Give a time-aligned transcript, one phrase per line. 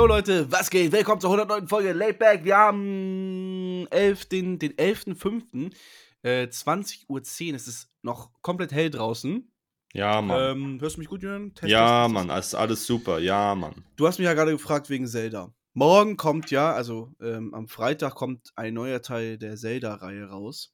[0.00, 0.92] Yo Leute, was geht?
[0.92, 1.68] Willkommen zur 109.
[1.68, 2.42] Folge Laidback.
[2.42, 5.74] Wir haben 11, den, den 11.05.
[6.22, 7.20] Äh, 20.10 Uhr.
[7.54, 9.52] Es ist noch komplett hell draußen.
[9.92, 10.56] Ja, Mann.
[10.56, 11.54] Ähm, hörst du mich gut, Jürgen?
[11.54, 13.18] Test, ja, test, Mann, ist alles super.
[13.18, 13.84] Ja, Mann.
[13.96, 15.52] Du hast mich ja gerade gefragt wegen Zelda.
[15.74, 20.72] Morgen kommt ja, also ähm, am Freitag kommt ein neuer Teil der Zelda-Reihe raus.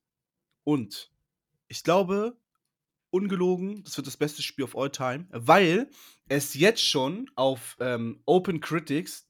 [0.62, 1.11] Und
[1.66, 2.36] ich glaube,
[3.16, 5.88] ungelogen, das wird das beste Spiel of all time, weil
[6.29, 9.29] es jetzt schon auf ähm, Open Critics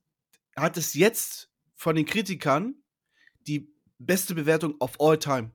[0.56, 2.74] hat es jetzt von den Kritikern
[3.46, 5.50] die beste Bewertung of all time.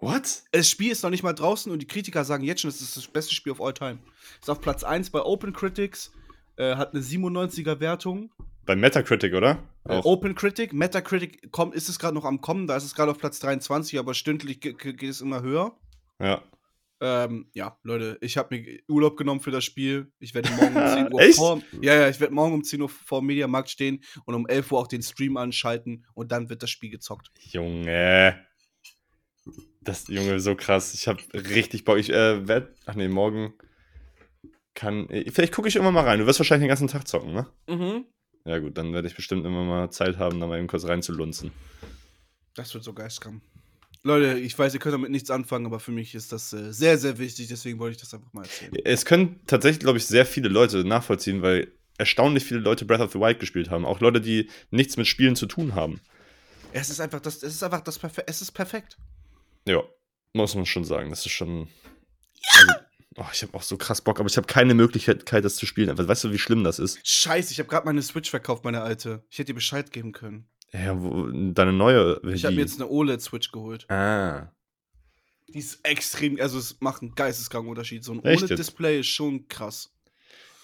[0.00, 0.44] What?
[0.52, 2.96] Das Spiel ist noch nicht mal draußen und die Kritiker sagen jetzt schon, es ist
[2.96, 3.98] das beste Spiel of all time.
[4.40, 6.12] Ist auf Platz 1 bei Open Critics,
[6.56, 8.32] äh, hat eine 97er Wertung.
[8.64, 9.62] Bei Metacritic, oder?
[9.84, 13.10] Äh, Open Critic, Metacritic komm, ist es gerade noch am Kommen, da ist es gerade
[13.10, 15.76] auf Platz 23, aber stündlich geht es immer höher.
[16.20, 16.42] Ja.
[17.00, 20.10] Ähm, ja, Leute, ich habe mir Urlaub genommen für das Spiel.
[20.18, 22.88] Ich werde morgen um 10 Uhr vor, ja, ja, ich werde morgen um 10 Uhr
[22.88, 26.70] vor Mediamarkt stehen und um 11 Uhr auch den Stream anschalten und dann wird das
[26.70, 27.30] Spiel gezockt.
[27.38, 28.44] Junge.
[29.80, 30.92] Das, Junge, so krass.
[30.94, 31.98] Ich habe richtig Bock.
[31.98, 33.54] Ich äh, werde, ach nee, morgen
[34.78, 36.20] kann, äh, vielleicht gucke ich immer mal rein.
[36.20, 37.46] Du wirst wahrscheinlich den ganzen Tag zocken, ne?
[37.68, 38.06] Mhm.
[38.44, 41.50] Ja gut, dann werde ich bestimmt immer mal Zeit haben, da mal eben kurz reinzulunzen.
[42.54, 43.42] Das wird so geistkram.
[44.02, 46.98] Leute, ich weiß, ihr könnt damit nichts anfangen, aber für mich ist das äh, sehr,
[46.98, 48.72] sehr wichtig, deswegen wollte ich das einfach mal erzählen.
[48.84, 53.12] Es können tatsächlich, glaube ich, sehr viele Leute nachvollziehen, weil erstaunlich viele Leute Breath of
[53.12, 53.84] the Wild gespielt haben.
[53.84, 56.00] Auch Leute, die nichts mit Spielen zu tun haben.
[56.72, 58.96] Es ist einfach das, es ist einfach das Perfe es ist perfekt.
[59.66, 59.82] Ja,
[60.32, 61.10] muss man schon sagen.
[61.10, 61.68] Das ist schon.
[62.52, 62.60] Ja!
[62.60, 62.74] Also,
[63.16, 65.96] oh, ich habe auch so krass Bock, aber ich habe keine Möglichkeit, das zu spielen.
[65.96, 67.00] Weißt du, wie schlimm das ist?
[67.06, 69.24] Scheiße, ich habe gerade meine Switch verkauft, meine alte.
[69.28, 70.46] Ich hätte dir Bescheid geben können.
[70.72, 72.20] Ja, wo, deine neue.
[72.32, 73.90] Ich habe mir jetzt eine OLED-Switch geholt.
[73.90, 74.52] Ah.
[75.48, 78.04] Die ist extrem, also es macht einen geisteskranken Unterschied.
[78.04, 79.94] So ein OLED-Display ist schon krass.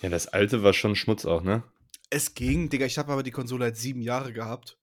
[0.03, 1.63] Ja, das alte war schon Schmutz auch, ne?
[2.11, 2.85] Es ging, Digga.
[2.85, 4.79] Ich habe aber die Konsole halt sieben Jahre gehabt.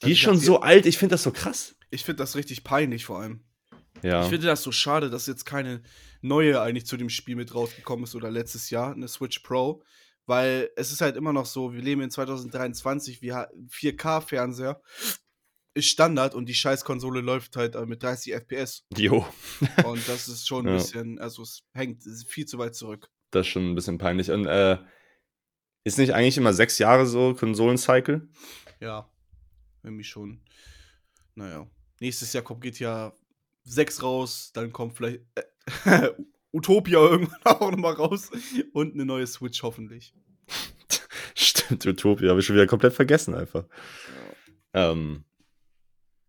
[0.00, 1.76] Die also ist schon so alt, ich finde das so krass.
[1.90, 3.44] Ich finde das richtig peinlich vor allem.
[4.02, 4.24] Ja.
[4.24, 5.82] Ich finde das so schade, dass jetzt keine
[6.20, 9.84] neue eigentlich zu dem Spiel mit rausgekommen ist oder letztes Jahr, eine Switch Pro.
[10.26, 14.80] Weil es ist halt immer noch so, wir leben in 2023, wir 4K-Fernseher
[15.74, 18.84] ist Standard und die Scheißkonsole läuft halt äh, mit 30 FPS.
[18.96, 19.26] Jo.
[19.84, 20.78] und das ist schon ein ja.
[20.78, 23.10] bisschen, also es hängt viel zu weit zurück.
[23.30, 24.30] Das ist schon ein bisschen peinlich.
[24.30, 24.78] Und äh,
[25.84, 28.28] ist nicht eigentlich immer sechs Jahre so Konsolencycle?
[28.80, 29.10] Ja,
[29.82, 30.42] irgendwie schon.
[31.34, 31.66] Naja.
[32.00, 33.16] Nächstes Jahr kommt GTA
[33.64, 35.20] 6 raus, dann kommt vielleicht
[35.84, 36.10] äh,
[36.52, 38.30] Utopia irgendwann auch nochmal raus
[38.72, 40.14] und eine neue Switch hoffentlich.
[41.34, 43.64] Stimmt, Utopia habe ich schon wieder komplett vergessen einfach.
[44.74, 44.92] Ja.
[44.92, 45.24] Ähm.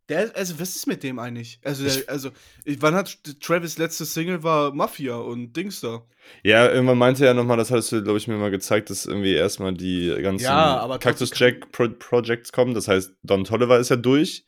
[0.10, 1.62] Der, also, was ist mit dem eigentlich?
[1.64, 2.32] Also, der, also,
[2.66, 6.06] wann hat Travis letzte Single war Mafia und Dings da?
[6.44, 9.34] Ja, irgendwann meinte er nochmal, das hattest du, glaube ich, mir mal gezeigt, dass irgendwie
[9.34, 12.74] erstmal die ganzen ja, Cactus Jack Pro Projects kommen.
[12.74, 14.46] Das heißt, Don Tolliver ist ja durch.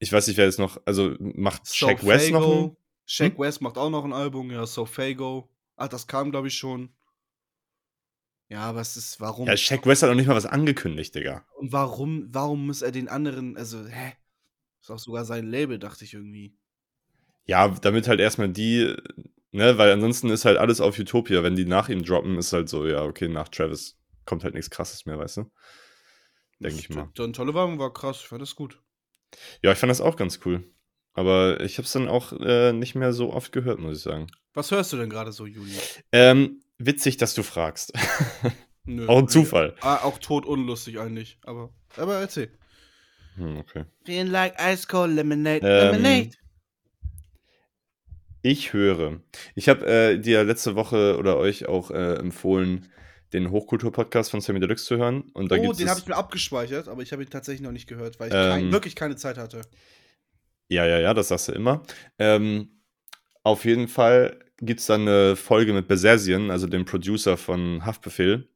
[0.00, 2.76] Ich weiß nicht, wer jetzt noch, also macht so Shaq West noch ein
[3.06, 3.38] Shaq hm?
[3.38, 5.48] West macht auch noch ein Album, ja, Sofago.
[5.76, 6.90] Ah, das kam, glaube ich, schon.
[8.48, 9.46] Ja, aber es ist, warum?
[9.46, 11.44] Ja, Shaq West hat noch nicht mal was angekündigt, Digga.
[11.56, 14.12] Und warum, warum muss er den anderen, also, hä?
[14.82, 16.56] Ist auch sogar sein Label, dachte ich irgendwie.
[17.44, 18.94] Ja, damit halt erstmal die,
[19.52, 21.42] ne, weil ansonsten ist halt alles auf Utopia.
[21.42, 24.70] Wenn die nach ihm droppen, ist halt so, ja, okay, nach Travis kommt halt nichts
[24.70, 25.50] krasses mehr, weißt du?
[26.60, 27.10] Denke ich mal.
[27.14, 28.80] Don Tolliver war krass, ich fand das gut.
[29.62, 30.64] Ja, ich fand das auch ganz cool.
[31.14, 34.28] Aber ich habe es dann auch äh, nicht mehr so oft gehört, muss ich sagen.
[34.54, 35.76] Was hörst du denn gerade so, Juli?
[36.10, 37.92] Ähm, witzig, dass du fragst.
[38.84, 39.74] Nö, auch ein Zufall.
[39.80, 41.38] Ah, auch tot unlustig eigentlich.
[41.44, 42.50] Aber, aber erzähl.
[43.36, 43.84] Hm, okay.
[44.04, 45.60] Feeling like ice cold lemonade.
[45.62, 46.30] Ähm, lemonade.
[48.42, 49.20] Ich höre.
[49.54, 52.90] Ich habe äh, dir letzte Woche oder euch auch äh, empfohlen,
[53.32, 55.22] den Hochkultur-Podcast von Sammy Deluxe zu hören.
[55.32, 57.86] Und da oh, den habe ich mir abgespeichert, aber ich habe ihn tatsächlich noch nicht
[57.86, 59.62] gehört, weil ich ähm, kein, wirklich keine Zeit hatte.
[60.72, 61.82] Ja, ja, ja, das sagst du immer.
[62.18, 62.80] Ähm,
[63.42, 68.48] auf jeden Fall gibt es dann eine Folge mit Besersien, also dem Producer von Haftbefehl,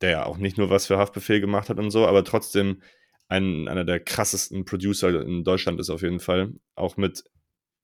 [0.00, 2.80] der ja auch nicht nur was für Haftbefehl gemacht hat und so, aber trotzdem
[3.28, 6.52] ein, einer der krassesten Producer in Deutschland ist auf jeden Fall.
[6.76, 7.24] Auch mit,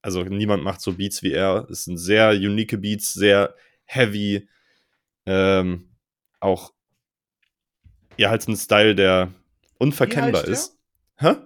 [0.01, 1.67] also niemand macht so Beats wie er.
[1.71, 4.49] Es sind sehr unique Beats, sehr heavy,
[5.27, 5.91] ähm,
[6.39, 6.73] auch
[8.17, 9.35] ja, halt ein Style, der
[9.79, 10.79] unverkennbar ist.
[11.17, 11.37] Hä?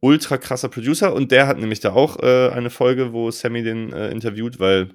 [0.00, 3.92] ultra krasser Producer und der hat nämlich da auch äh, eine Folge, wo Sammy den
[3.92, 4.94] äh, interviewt, weil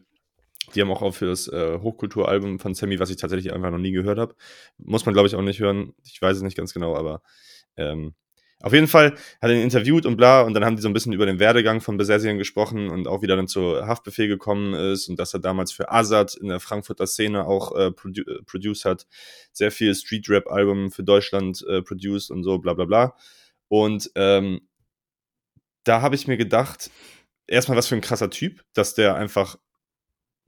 [0.75, 3.91] die haben auch für das äh, Hochkulturalbum von Sammy, was ich tatsächlich einfach noch nie
[3.91, 4.35] gehört habe.
[4.77, 5.93] Muss man, glaube ich, auch nicht hören.
[6.03, 7.21] Ich weiß es nicht ganz genau, aber
[7.75, 8.15] ähm,
[8.63, 10.93] Auf jeden Fall hat er ihn interviewt und bla, und dann haben die so ein
[10.93, 14.73] bisschen über den Werdegang von Besessian gesprochen und auch wie er dann zur Haftbefehl gekommen
[14.73, 18.41] ist und dass er damals für Azad in der Frankfurter Szene auch äh, produ äh,
[18.45, 19.05] produced hat,
[19.51, 23.15] sehr viel Street-Rap-Album für Deutschland äh, produced und so, bla bla bla.
[23.67, 24.61] Und ähm,
[25.83, 26.89] da habe ich mir gedacht,
[27.47, 29.57] erstmal was für ein krasser Typ, dass der einfach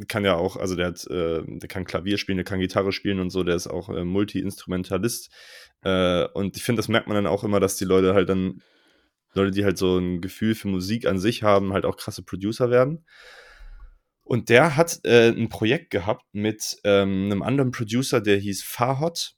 [0.08, 3.20] kann ja auch, also der hat, äh, der kann Klavier spielen, der kann Gitarre spielen
[3.20, 5.32] und so, der ist auch äh, Multi-Instrumentalist.
[5.84, 8.62] Äh, und ich finde, das merkt man dann auch immer, dass die Leute halt dann,
[9.34, 12.70] Leute, die halt so ein Gefühl für Musik an sich haben, halt auch krasse Producer
[12.70, 13.06] werden.
[14.24, 19.36] Und der hat äh, ein Projekt gehabt mit ähm, einem anderen Producer, der hieß Fahot.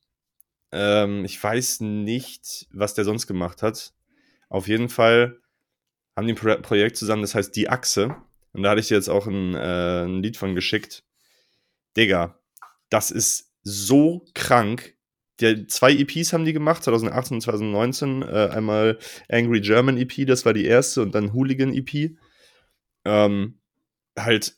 [0.72, 3.94] Ähm, ich weiß nicht, was der sonst gemacht hat.
[4.50, 5.40] Auf jeden Fall
[6.16, 8.16] haben die ein Pro Projekt zusammen, das heißt Die Achse.
[8.54, 11.04] Und da hatte ich dir jetzt auch ein, äh, ein Lied von geschickt.
[11.96, 12.40] Digga,
[12.90, 14.96] das ist so krank.
[15.40, 18.22] Die, zwei EPs haben die gemacht, 2018 und 2019.
[18.24, 18.98] Äh, einmal
[19.30, 22.18] Angry German EP, das war die erste, und dann Hooligan EP.
[23.06, 23.60] Ähm,
[24.18, 24.58] halt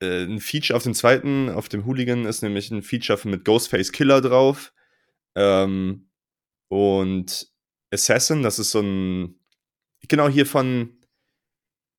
[0.00, 3.92] äh, ein Feature auf dem zweiten, auf dem Hooligan ist nämlich ein Feature mit Ghostface
[3.92, 4.72] Killer drauf.
[5.34, 6.08] Ähm,
[6.68, 7.48] und
[7.90, 9.36] Assassin, das ist so ein.
[10.08, 10.99] Genau hier von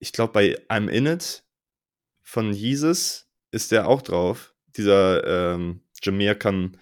[0.02, 1.44] ich glaube, bei I'm In It
[2.22, 4.52] von Jesus ist der auch drauf.
[4.76, 6.76] Dieser ähm, Jamaican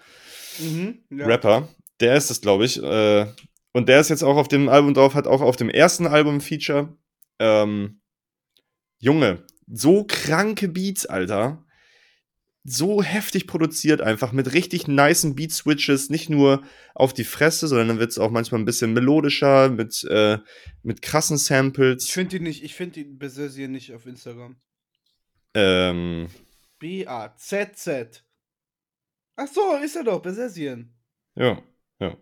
[0.57, 1.27] mhm, ja.
[1.27, 1.69] Rapper.
[1.99, 2.81] Der ist es, glaube ich.
[2.81, 3.27] Äh,
[3.73, 6.41] und der ist jetzt auch auf dem Album drauf, hat auch auf dem ersten Album
[6.41, 6.97] Feature.
[7.37, 8.01] Ähm,
[8.97, 11.63] Junge, so kranke Beats, Alter
[12.63, 16.63] so heftig produziert, einfach mit richtig nicen Beat-Switches, nicht nur
[16.93, 20.37] auf die Fresse, sondern dann wird es auch manchmal ein bisschen melodischer, mit, äh,
[20.83, 22.05] mit krassen Samples.
[22.05, 24.57] Ich finde ihn nicht, ich finde ihn Besessien nicht auf Instagram.
[25.53, 26.27] Ähm.
[26.79, 28.23] B-A-Z-Z.
[29.35, 30.93] Ach so, ist er doch, Besessien.
[31.35, 31.61] Ja,
[31.99, 32.17] ja.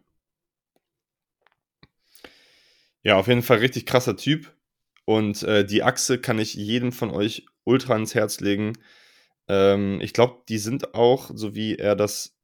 [3.04, 4.54] Ja, auf jeden Fall richtig krasser Typ.
[5.06, 8.74] Und äh, die Achse kann ich jedem von euch ultra ans Herz legen.
[9.50, 12.38] Ähm, ich glaube, die sind auch, so wie er das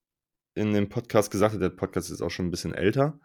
[0.56, 3.20] in dem Podcast gesagt hat, der Podcast ist auch schon ein bisschen älter.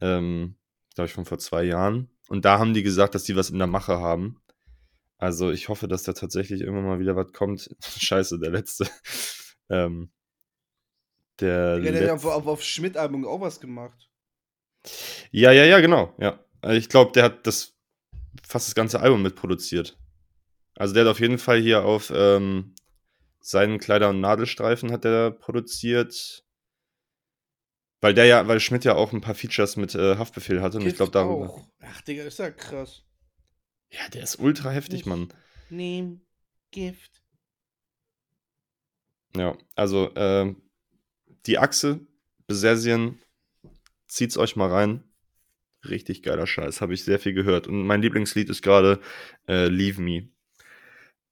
[0.00, 0.56] Ähm,
[0.94, 2.10] glaube ich, von vor zwei Jahren.
[2.28, 4.40] Und da haben die gesagt, dass die was in der Mache haben.
[5.18, 7.74] Also ich hoffe, dass da tatsächlich irgendwann mal wieder was kommt.
[7.98, 8.86] Scheiße, der letzte.
[9.70, 10.10] ähm,
[11.40, 14.10] der ja, der hat auf, auf, auf Schmidt-Album auch was gemacht.
[15.30, 16.14] Ja, ja, ja, genau.
[16.18, 16.44] Ja.
[16.60, 17.74] Also ich glaube, der hat das
[18.46, 19.98] fast das ganze Album mitproduziert.
[20.74, 22.74] Also der hat auf jeden Fall hier auf ähm,
[23.46, 26.44] seinen Kleider- und Nadelstreifen hat er produziert.
[28.00, 30.78] Weil der ja, weil Schmidt ja auch ein paar Features mit äh, Haftbefehl hatte.
[30.78, 31.50] Und ich glaube darüber.
[31.50, 31.68] Auch.
[31.80, 33.04] Ach, Digga, ist ja krass.
[33.90, 35.32] Ja, der ist ultra heftig, ich Mann.
[35.70, 36.22] Nehm
[36.72, 37.22] Gift.
[39.36, 40.54] Ja, also äh,
[41.46, 42.00] die Achse,
[42.46, 43.20] Besessien,
[44.08, 45.04] zieht's euch mal rein.
[45.84, 47.68] Richtig geiler Scheiß, habe ich sehr viel gehört.
[47.68, 49.00] Und mein Lieblingslied ist gerade
[49.46, 50.30] äh, Leave Me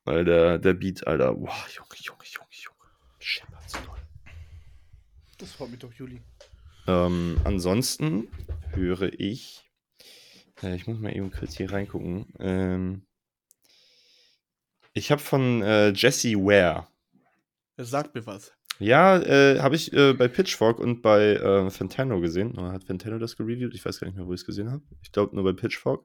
[0.04, 2.90] weil der, der Beat, Alter, boah, Junge, Junge, Junge, Junge.
[3.18, 3.98] Scheppert so toll.
[5.38, 6.20] Das freut mich doch, Juli.
[6.86, 8.28] Ähm, ansonsten
[8.72, 9.64] höre ich.
[10.62, 12.26] Äh, ich muss mal eben kurz hier reingucken.
[12.38, 13.06] Ähm,
[14.92, 16.86] ich habe von äh, Jesse Ware.
[17.76, 18.52] Er sagt mir was.
[18.78, 22.52] Ja, äh, habe ich äh, bei Pitchfork und bei äh, Fantano gesehen.
[22.58, 23.74] Oder hat Fantano das gereviewt?
[23.74, 24.82] Ich weiß gar nicht mehr, wo ich es gesehen habe.
[25.02, 26.04] Ich glaube nur bei Pitchfork.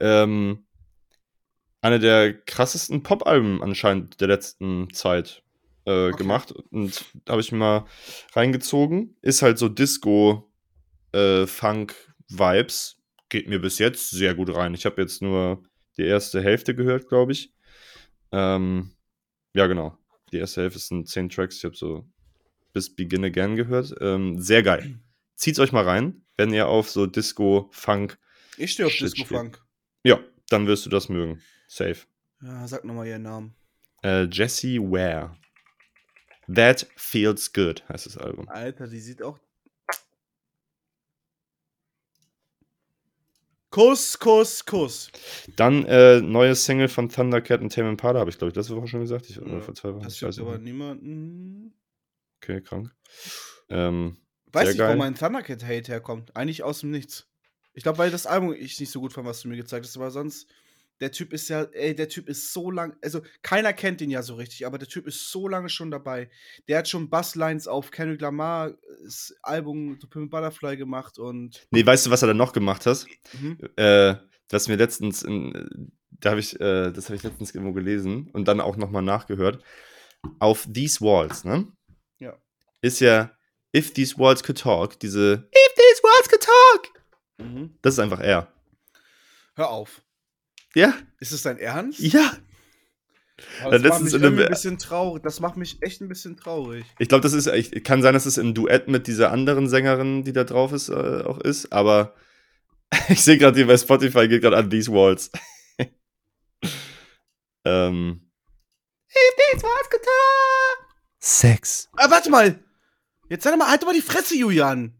[0.00, 0.66] Ähm,
[1.80, 5.42] eine der krassesten Pop-Alben anscheinend der letzten Zeit
[5.86, 6.18] äh, okay.
[6.18, 6.52] gemacht.
[6.70, 7.86] Und da habe ich mal
[8.34, 9.16] reingezogen.
[9.22, 10.50] Ist halt so Disco,
[11.12, 11.46] äh.
[13.30, 14.74] Geht mir bis jetzt sehr gut rein.
[14.74, 15.62] Ich habe jetzt nur
[15.98, 17.52] die erste Hälfte gehört, glaube ich.
[18.32, 18.92] Ähm,
[19.54, 19.98] ja, genau.
[20.32, 21.56] Die erste Hälfte sind zehn Tracks.
[21.56, 22.06] Ich habe so
[22.72, 23.94] bis Begin Again gehört.
[24.00, 24.98] Ähm, sehr geil.
[25.34, 28.18] Zieht's euch mal rein, wenn ihr auf so Disco, Funk.
[28.56, 29.62] Ich stehe auf Disco, Funk.
[30.04, 31.40] Ja, dann wirst du das mögen.
[31.68, 31.98] Safe.
[32.42, 33.54] Ja, sag nochmal ihren Namen.
[34.02, 35.36] Äh, Jessie Ware.
[36.52, 38.48] That Feels Good heißt das Album.
[38.48, 39.38] Alter, die sieht auch.
[43.70, 45.10] Kuss, Kuss, Kuss.
[45.56, 48.88] Dann äh, neues Single von Thundercat und Tame Impala, habe ich glaube ich letzte Woche
[48.88, 49.28] schon gesagt.
[49.28, 50.04] Ich, ja, vor zwei Wochen.
[50.04, 51.74] Das weiß aber niemanden.
[52.38, 52.94] Okay, krank.
[53.68, 54.16] Ähm,
[54.52, 54.94] weiß nicht, geil.
[54.94, 56.34] wo mein Thundercat-Hate herkommt.
[56.34, 57.28] Eigentlich aus dem Nichts.
[57.74, 59.96] Ich glaube, weil das Album ich nicht so gut fand, was du mir gezeigt hast,
[59.96, 60.48] aber sonst
[61.00, 64.22] der Typ ist ja, ey, der Typ ist so lang, also keiner kennt ihn ja
[64.22, 66.30] so richtig, aber der Typ ist so lange schon dabei.
[66.68, 68.74] Der hat schon Basslines auf Kendrick Lamar
[69.04, 71.66] das Album To Pimp Butterfly gemacht und.
[71.70, 73.06] Nee, weißt du, was er dann noch gemacht hat?
[73.40, 73.58] Mhm.
[73.76, 74.16] Äh,
[74.50, 78.48] was mir letztens, in, da habe ich, äh, das habe ich letztens irgendwo gelesen und
[78.48, 79.62] dann auch nochmal nachgehört.
[80.40, 81.70] Auf These Walls, ne?
[82.18, 82.36] Ja.
[82.80, 83.30] Ist ja
[83.76, 86.98] If These Walls Could Talk, diese If These Walls Could Talk
[87.38, 87.78] Mhm.
[87.82, 88.52] Das ist einfach er.
[89.54, 90.02] Hör auf.
[90.74, 90.94] Ja?
[91.20, 92.00] Ist es dein Ernst?
[92.00, 92.32] Ja.
[93.62, 95.22] Aber das macht mich ein bisschen traurig.
[95.22, 96.84] Das macht mich echt ein bisschen traurig.
[96.98, 100.24] Ich glaube, das ist echt, kann sein, dass es im Duett mit dieser anderen Sängerin,
[100.24, 102.14] die da drauf ist, äh, auch ist, aber
[103.08, 105.30] ich sehe gerade hier bei Spotify geht gerade an These Walls.
[107.64, 108.30] ähm.
[109.08, 110.88] If these walls could talk.
[111.20, 111.88] Sex.
[111.96, 112.58] Ah, warte mal!
[113.28, 114.94] Jetzt doch mal, halt doch mal die Fresse, Julian!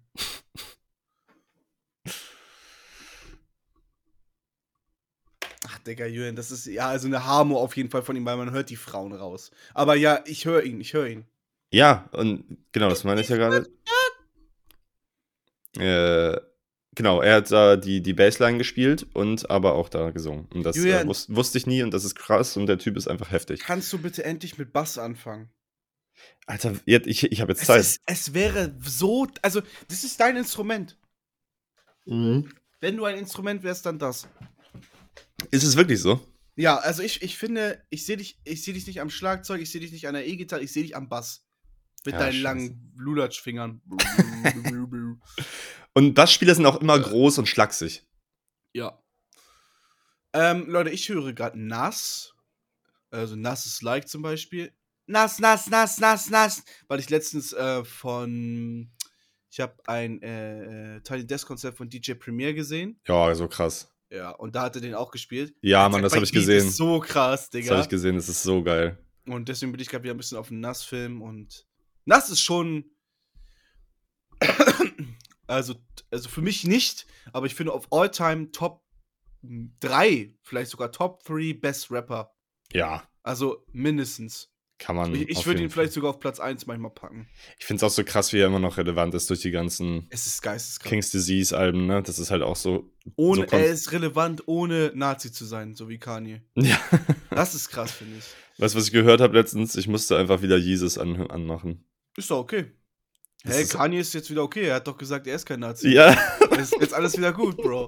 [5.89, 8.53] Digga, Julian, das ist ja also eine Harmo auf jeden Fall von ihm, weil man
[8.53, 9.51] hört die Frauen raus.
[9.75, 11.25] Aber ja, ich höre ihn, ich höre ihn.
[11.73, 13.69] Ja, und genau, das meine ich ja gerade.
[15.77, 16.41] Äh,
[16.95, 20.47] genau, er hat da die, die Bassline gespielt und aber auch da gesungen.
[20.55, 21.09] Und das äh, Julian.
[21.09, 23.61] wus wusste ich nie und das ist krass und der Typ ist einfach heftig.
[23.61, 25.51] Kannst du bitte endlich mit Bass anfangen?
[26.47, 27.81] Alter, jetzt, ich, ich habe jetzt Es, Zeit.
[27.81, 30.97] ist, es wäre so, also das ist dein Instrument.
[32.07, 32.51] Mhm.
[32.81, 34.29] Wenn du ein Instrument wärst, dann das.
[35.51, 36.21] Ist es wirklich so?
[36.57, 39.71] Ja, also ich, ich finde, ich sehe dich, ich sehe dich nicht am Schlagzeug, ich
[39.71, 41.45] sehe dich nicht an der E-Gitarre, ich sehe dich am Bass.
[42.05, 42.43] Mit Ja, deinen scheiße.
[42.43, 43.83] langen Lulatschfingern.
[45.95, 48.07] Und Bassspieler sind auch immer groß und schlaksig.
[48.73, 49.01] ja.
[50.35, 52.35] Ähm, Leute, ich höre gerade Nass.
[53.11, 54.73] Also Nass ist Like zum Beispiel.
[55.07, 56.63] Nass, nass, nass, nass, nass.
[56.87, 58.93] Weil ich letztens äh, von.
[59.51, 63.01] Ich habe ein äh, äh, Tiny Desk Konzert von DJ Premier gesehen.
[63.09, 63.91] Ja, so krass.
[64.11, 65.55] Ja, und da hat er den auch gespielt.
[65.61, 66.69] Ja, Mann, das habe ich gesehen.
[66.69, 67.81] Ist so krass, Das habe Digga.
[67.83, 68.99] ich gesehen, das ist so geil.
[69.27, 71.67] Und deswegen bin ich gerade wieder ein bisschen auf den Nass-Film und
[72.07, 72.87] Nass ist schon.
[75.47, 75.75] also,
[76.11, 78.83] also für mich nicht, aber ich finde auf All-Time Top
[79.43, 82.35] 3, vielleicht sogar Top 3 Best Rapper.
[82.73, 84.51] Ja, Also mindestens.
[84.79, 85.15] Kann man.
[85.15, 87.29] Ich, ich würde ihn vielleicht sogar auf Platz 1 manchmal packen.
[87.59, 90.07] Ich finde es auch so krass, wie er immer noch relevant ist durch die ganzen
[90.11, 90.91] Es ist geisteskrank.
[90.91, 92.03] King's Disease-Alben, ne?
[92.03, 92.91] Das ist halt auch so.
[93.17, 96.43] ohne, so er ist relevant, ohne Nazi zu sein, so wie Kanye.
[96.57, 96.79] Ja.
[97.31, 98.25] Das ist krass, finde ich.
[98.61, 99.77] Weißt du, was ich gehört habe letztens?
[99.77, 101.85] Ich musste einfach wieder Jesus an, anmachen.
[102.17, 102.73] Ist doch okay.
[103.45, 104.65] Das Hä, ist- Kanye ist jetzt wieder okay.
[104.65, 105.91] Er hat doch gesagt, er ist kein Nazi.
[105.91, 106.17] Ja.
[106.59, 107.87] Ist jetzt alles wieder gut, Bro.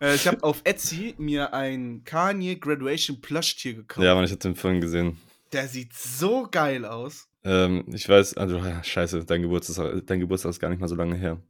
[0.00, 4.04] Äh, ich habe auf Etsy mir ein Kanye Graduation Plushtier gekauft.
[4.04, 5.18] Ja, Mann, ich hab den vorhin gesehen.
[5.52, 7.28] Der sieht so geil aus.
[7.44, 11.14] Ähm, ich weiß, also, scheiße, dein Geburtstag, dein Geburtstag ist gar nicht mal so lange
[11.14, 11.40] her.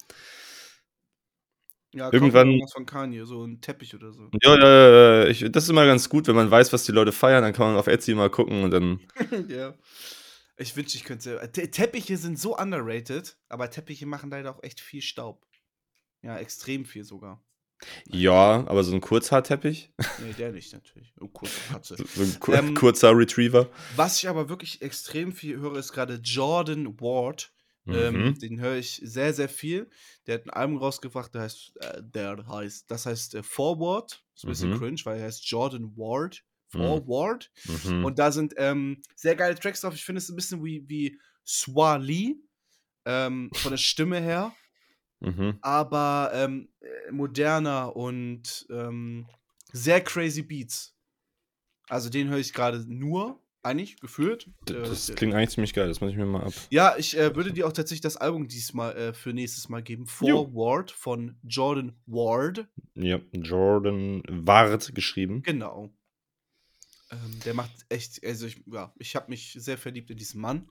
[1.95, 4.29] Ja, Irgendwann- kauf mir was von Kanye, so ein Teppich oder so.
[4.43, 6.93] Ja, ja, ja, ja, ich, das ist immer ganz gut, wenn man weiß, was die
[6.93, 9.01] Leute feiern, dann kann man auf Etsy mal gucken und dann.
[9.49, 9.75] ja.
[10.59, 11.51] Ich wünschte, ich könnte.
[11.53, 15.47] Te Teppiche sind so underrated, aber Teppiche machen leider auch echt viel Staub.
[16.23, 17.43] Ja, extrem viel sogar.
[18.07, 19.91] Ja, aber so ein Kurzhaarteppich,
[20.25, 21.13] Nee, der nicht natürlich.
[21.21, 21.97] Oh, kurze Katze.
[21.97, 23.69] so ein ku Ähm, kurzer Retriever.
[23.97, 27.53] Was ich aber wirklich extrem viel höre, ist gerade Jordan Ward.
[27.85, 27.95] Mhm.
[27.95, 29.89] Ähm, den höre ich sehr, sehr viel.
[30.27, 34.25] Der hat ein Album rausgebracht, der heißt, äh, der heißt, das heißt äh, Forward.
[34.35, 34.79] Ist ein bisschen Mhm.
[34.79, 36.43] cringe, weil er heißt Jordan Ward.
[36.73, 36.79] Mhm.
[36.79, 37.51] Forward.
[37.85, 38.05] Mhm.
[38.05, 39.95] Und da sind ähm, sehr geile Tracks drauf.
[39.95, 42.37] Ich finde es ein bisschen wie, wie Swali.
[43.05, 44.53] Ähm, von der Stimme her.
[45.21, 45.59] Mhm.
[45.61, 49.27] Aber ähm, äh, moderner und ähm,
[49.73, 50.95] sehr crazy Beats.
[51.89, 54.47] Also den höre ich gerade nur, eigentlich, gefühlt.
[54.69, 56.53] Äh, Das klingt eigentlich ziemlich geil, das muss ich mir mal ab.
[56.71, 60.07] ja, ich äh, würde dir auch tatsächlich das Album diesmal äh, für nächstes Mal geben.
[60.21, 60.45] Jo.
[60.45, 62.67] Forward von Jordan Ward.
[62.95, 65.43] Ja, Jordan Ward geschrieben.
[65.43, 65.93] Genau.
[67.11, 70.69] Ähm, der macht echt, also ich, ja, ich habe mich sehr verliebt in diesen Mann.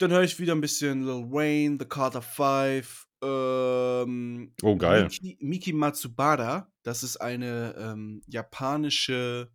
[0.00, 3.06] Dann höre ich wieder ein bisschen Lil Wayne, The Carter Five.
[3.22, 5.04] Ähm, Oh, geil.
[5.04, 9.50] Miki, Miki Matsubara, das ist eine ähm, japanische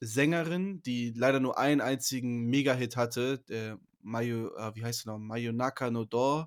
[0.00, 3.38] Sängerin, die leider nur einen einzigen Mega-Hit hatte.
[3.48, 5.16] Der Mayo, äh, wie heißt sie noch?
[5.18, 6.44] Mayonaka no Do.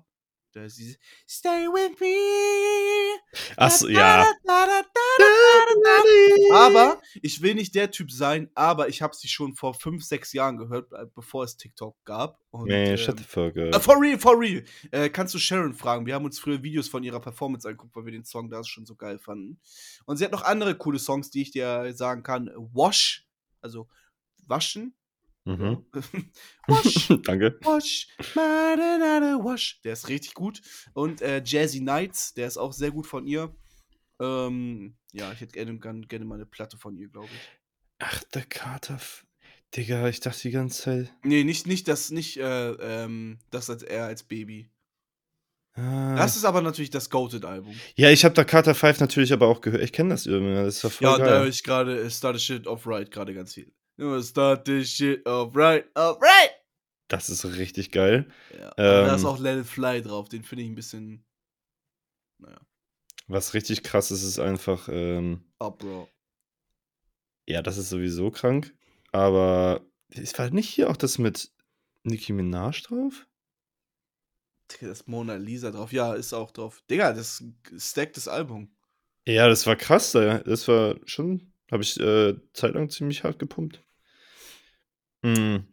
[0.54, 3.18] Der sie Stay with me.
[3.56, 4.26] Achso, ja.
[6.52, 10.32] Aber ich will nicht der Typ sein, aber ich habe sie schon vor fünf, sechs
[10.32, 12.38] Jahren gehört, äh, bevor es TikTok gab.
[12.50, 13.82] Und, Man, shut ähm, the fuck äh, up.
[13.82, 14.62] for real, for real.
[14.90, 16.04] Äh, kannst du Sharon fragen?
[16.04, 18.84] Wir haben uns früher Videos von ihrer Performance angeguckt, weil wir den Song da schon
[18.84, 19.58] so geil fanden.
[20.04, 22.50] Und sie hat noch andere coole Songs, die ich dir sagen kann.
[22.56, 23.26] Wash,
[23.62, 23.88] also
[24.46, 24.94] waschen.
[25.44, 25.84] Mhm.
[26.68, 27.58] Wash, Danke.
[27.62, 29.80] wash, wash.
[29.82, 30.60] Der ist richtig gut.
[30.94, 33.54] Und äh, Jazzy Nights, der ist auch sehr gut von ihr.
[34.20, 37.50] Ähm, ja, ich hätte gerne, gerne, mal eine Platte von ihr, glaube ich.
[37.98, 39.00] Ach, der Kater.
[39.76, 41.14] Digga, ich dachte die ganze Zeit.
[41.24, 44.70] Nee, nicht, nicht das, nicht, äh, ähm, das als er als Baby.
[45.74, 46.14] Ah.
[46.16, 47.74] Das ist aber natürlich das Goated-Album.
[47.96, 49.82] ja, ich habe da Carter 5 natürlich aber auch gehört.
[49.82, 50.54] Ich kenne das irgendwie.
[50.54, 51.48] Das ist ja voll Ja, und da höre geil.
[51.48, 53.72] ich gerade Start the Shit Off Right gerade ganz viel.
[53.96, 56.50] Nur Start the Shit Off Right, Off Right!
[57.08, 58.26] Das ist richtig geil.
[58.58, 59.26] Ja, aber da ist Ähm.
[59.26, 61.24] auch Let It Fly drauf, den finde ich ein bisschen.
[62.38, 62.60] Naja.
[63.28, 66.08] Was richtig krass ist, ist einfach, ähm, Oh, Bro.
[67.48, 68.74] ja, das ist sowieso krank.
[69.12, 71.52] Aber es war nicht hier auch das mit
[72.04, 73.26] Nicki Minaj drauf?
[74.70, 75.92] Digga, das Mona Lisa drauf.
[75.92, 76.82] Ja, ist auch drauf.
[76.90, 77.44] Digga, das
[77.78, 78.74] stackt das Album.
[79.26, 80.12] Ja, das war krass.
[80.12, 80.38] da.
[80.40, 83.82] Das war schon, habe ich äh, zeitlang ziemlich hart gepumpt.
[85.24, 85.66] Hm.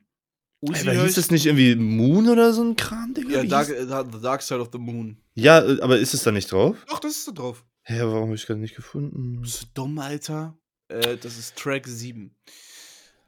[0.62, 3.29] Uzi hör hieß das nicht irgendwie Moon oder so ein Kram, Digga?
[3.29, 5.22] Ja, Wie Dark, äh, The Dark Side of the Moon.
[5.36, 6.75] ja, äh, aber ist es da nicht drauf?
[6.89, 7.65] Doch, das ist da drauf.
[7.84, 9.41] Hä, warum habe ich gerade nicht gefunden?
[9.41, 10.58] Bist du dumm, Alter?
[10.89, 12.36] Äh, das ist Track 7.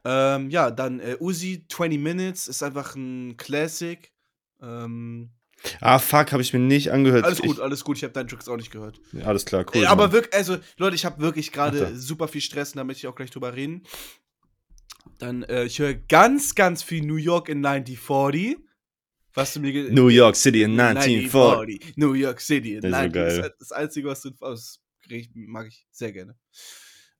[0.03, 4.11] Ähm, ja, dann äh, Uzi 20 Minutes ist einfach ein Classic.
[4.61, 5.29] Ähm,
[5.79, 7.23] Ah, fuck, habe ich mir nicht angehört.
[7.25, 7.97] alles gut, Ich, alles gut.
[7.97, 8.99] Ich habe deinen Tracks auch nicht gehört.
[9.13, 9.83] ja, alles klar, cool.
[9.83, 10.13] Äh, aber Mann.
[10.13, 13.15] wirklich, also Leute, ich habe wirklich gerade super viel Stress, und da möchte ich auch
[13.15, 13.83] gleich drüber reden.
[15.19, 18.57] Dann, äh, ich höre ganz, ganz viel New York in 1940.
[19.33, 21.81] Was du mir New York City in 1940.
[21.81, 21.97] 1940.
[21.97, 23.41] New York City in Das ist so 1940.
[23.41, 24.31] Das das Einzige, was du.
[24.31, 24.79] Das
[25.33, 26.35] mag ich sehr gerne.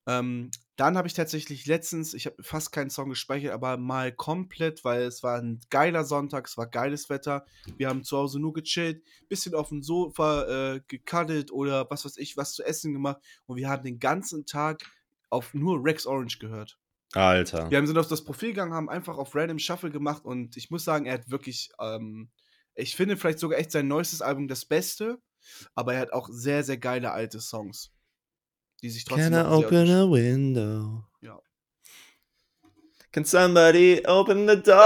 [0.07, 0.50] Ähm,
[0.81, 5.03] dann habe ich tatsächlich letztens, ich habe fast keinen Song gespeichert, aber mal komplett, weil
[5.03, 7.45] es war ein geiler Sonntag, es war geiles Wetter.
[7.77, 12.17] Wir haben zu Hause nur gechillt, bisschen auf dem Sofa äh, gekuddelt oder was weiß
[12.17, 14.81] ich, was zu essen gemacht und wir haben den ganzen Tag
[15.29, 16.79] auf nur Rex Orange gehört.
[17.13, 17.69] Alter.
[17.69, 20.71] Wir haben sind auf das Profil gegangen, haben einfach auf Random Shuffle gemacht und ich
[20.71, 22.31] muss sagen, er hat wirklich, ähm,
[22.73, 25.19] ich finde vielleicht sogar echt sein neuestes Album das Beste,
[25.75, 27.91] aber er hat auch sehr, sehr geile alte Songs,
[28.81, 31.03] die sich trotzdem Can I open a window?
[31.21, 31.39] Ja.
[33.11, 34.77] Can somebody open the door?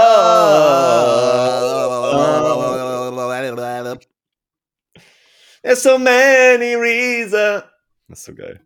[5.62, 7.64] There's so many reasons.
[8.08, 8.60] Das ist so geil.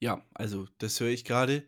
[0.00, 1.64] Ja, also das höre ich gerade.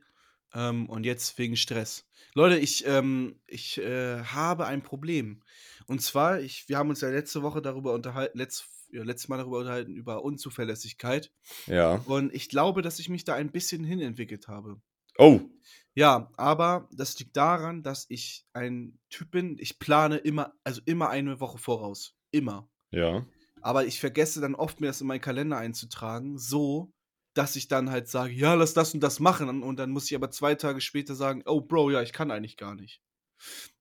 [0.54, 2.04] Ähm, und jetzt wegen Stress.
[2.34, 5.42] Leute, ich, ähm, ich äh, habe ein Problem.
[5.86, 9.38] Und zwar, ich, wir haben uns ja letzte Woche darüber unterhalten, letzt, ja, letztes Mal
[9.38, 11.32] darüber unterhalten, über Unzuverlässigkeit.
[11.66, 11.96] Ja.
[12.06, 14.80] Und ich glaube, dass ich mich da ein bisschen hinentwickelt habe.
[15.18, 15.40] Oh.
[15.94, 21.10] Ja, aber das liegt daran, dass ich ein Typ bin, ich plane immer, also immer
[21.10, 22.14] eine Woche voraus.
[22.30, 22.70] Immer.
[22.90, 23.26] Ja.
[23.60, 26.92] Aber ich vergesse dann oft, mir das in meinen Kalender einzutragen, so,
[27.34, 29.62] dass ich dann halt sage, ja, lass das und das machen.
[29.62, 32.56] Und dann muss ich aber zwei Tage später sagen, oh, Bro, ja, ich kann eigentlich
[32.56, 33.02] gar nicht.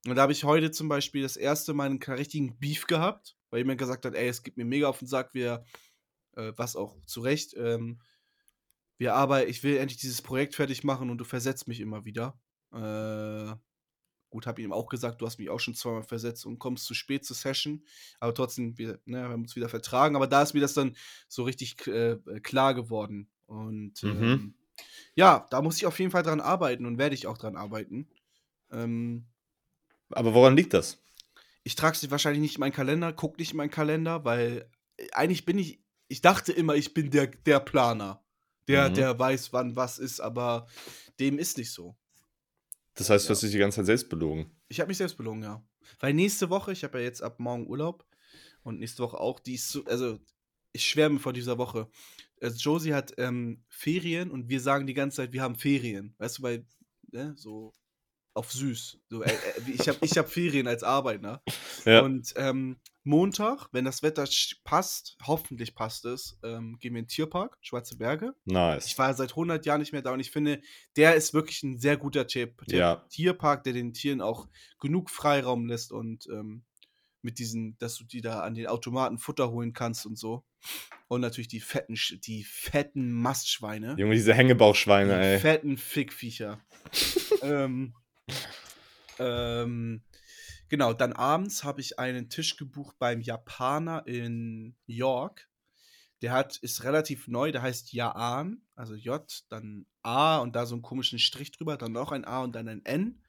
[0.08, 3.60] Und da habe ich heute zum Beispiel das erste Mal einen richtigen Beef gehabt, weil
[3.62, 5.66] jemand gesagt hat, ey, es gibt mir mega auf den Sack, wir,
[6.36, 8.02] äh, was auch zu Recht, ähm,
[8.98, 12.40] wir arbeiten, ich will endlich dieses Projekt fertig machen und du versetzt mich immer wieder.
[12.72, 13.56] Äh,
[14.30, 16.94] gut, habe ihm auch gesagt, du hast mich auch schon zweimal versetzt und kommst zu
[16.94, 17.86] spät zur Session.
[18.20, 20.16] Aber trotzdem, wir, ne, wir haben uns wieder vertragen.
[20.16, 20.96] Aber da ist mir das dann
[21.28, 23.30] so richtig äh, klar geworden.
[23.48, 24.42] Und Mhm.
[24.44, 24.56] ähm,
[25.16, 28.10] ja, da muss ich auf jeden Fall dran arbeiten und werde ich auch dran arbeiten.
[28.72, 29.28] Ähm,
[30.12, 31.00] Aber woran liegt das?
[31.64, 35.08] Ich trage es wahrscheinlich nicht in meinen Kalender, guck nicht in meinen Kalender, weil äh,
[35.14, 38.24] eigentlich bin ich, ich dachte immer, ich bin der, der Planer,
[38.68, 38.94] der, Mhm.
[38.96, 40.68] der weiß, wann was ist, aber
[41.20, 41.96] dem ist nicht so.
[42.96, 43.32] Das heißt, du Ja.
[43.36, 44.52] hast dich die ganze Zeit selbst belogen.
[44.68, 45.64] Ich habe mich selbst belogen, ja.
[46.00, 48.06] Weil nächste Woche, ich habe ja jetzt ab morgen Urlaub
[48.64, 50.20] und nächste Woche auch, die ist so, also
[50.74, 51.90] ich schwärme vor dieser Woche.
[52.42, 56.16] Also Josie hat ähm, Ferien und wir sagen die ganze Zeit, wir haben Ferien.
[56.18, 56.66] Weißt du, weil,
[57.12, 57.74] ne, so
[58.34, 59.00] auf süß.
[59.10, 59.34] So, äh,
[59.68, 61.42] ich habe ich hab Ferien als Arbeiter.
[61.84, 62.02] Ja.
[62.02, 64.28] Und ähm, Montag, wenn das Wetter
[64.64, 68.36] passt, hoffentlich passt es, ähm, gehen wir in den Tierpark, Schwarze Berge.
[68.46, 68.86] Nice.
[68.86, 70.62] Ich war seit 100 Jahren nicht mehr da und ich finde,
[70.96, 72.96] der ist wirklich ein sehr guter Tier Tier Ja.
[73.10, 74.48] Tierpark, der den Tieren auch
[74.80, 76.64] genug Freiraum lässt und ähm,
[77.24, 80.44] mit diesen, dass du die da an den Automaten Futter holen kannst und so.
[81.08, 83.96] Und natürlich die fetten, die fetten Mastschweine.
[83.98, 85.40] Junge, diese Hängebauchschweine, Die ey.
[85.40, 86.60] fetten Fickviecher.
[87.42, 87.96] ähm,
[89.20, 90.04] ähm,
[90.70, 95.50] genau, dann abends habe ich einen Tisch gebucht beim Japaner in York.
[96.22, 100.76] Der hat, ist relativ neu, der heißt Jaan, also J, dann A und da so
[100.76, 103.24] einen komischen Strich drüber, dann noch ein A und dann ein N.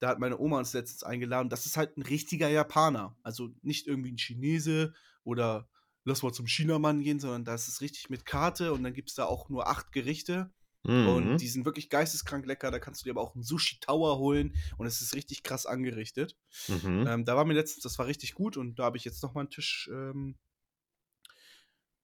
[0.00, 1.48] Da hat meine Oma uns letztens eingeladen.
[1.48, 3.16] Das ist halt ein richtiger Japaner.
[3.22, 5.68] Also nicht irgendwie ein Chinese oder
[6.04, 9.14] lass mal zum Chinamann gehen, sondern das ist richtig mit Karte und dann gibt es
[9.14, 10.50] da auch nur acht Gerichte.
[10.84, 11.08] Mhm.
[11.08, 12.70] Und die sind wirklich geisteskrank lecker.
[12.70, 16.36] Da kannst du dir aber auch einen Sushi-Tower holen und es ist richtig krass angerichtet.
[16.68, 17.06] Mhm.
[17.06, 19.42] Ähm, da war mir letztens, das war richtig gut und da habe ich jetzt nochmal
[19.42, 20.36] einen Tisch ähm,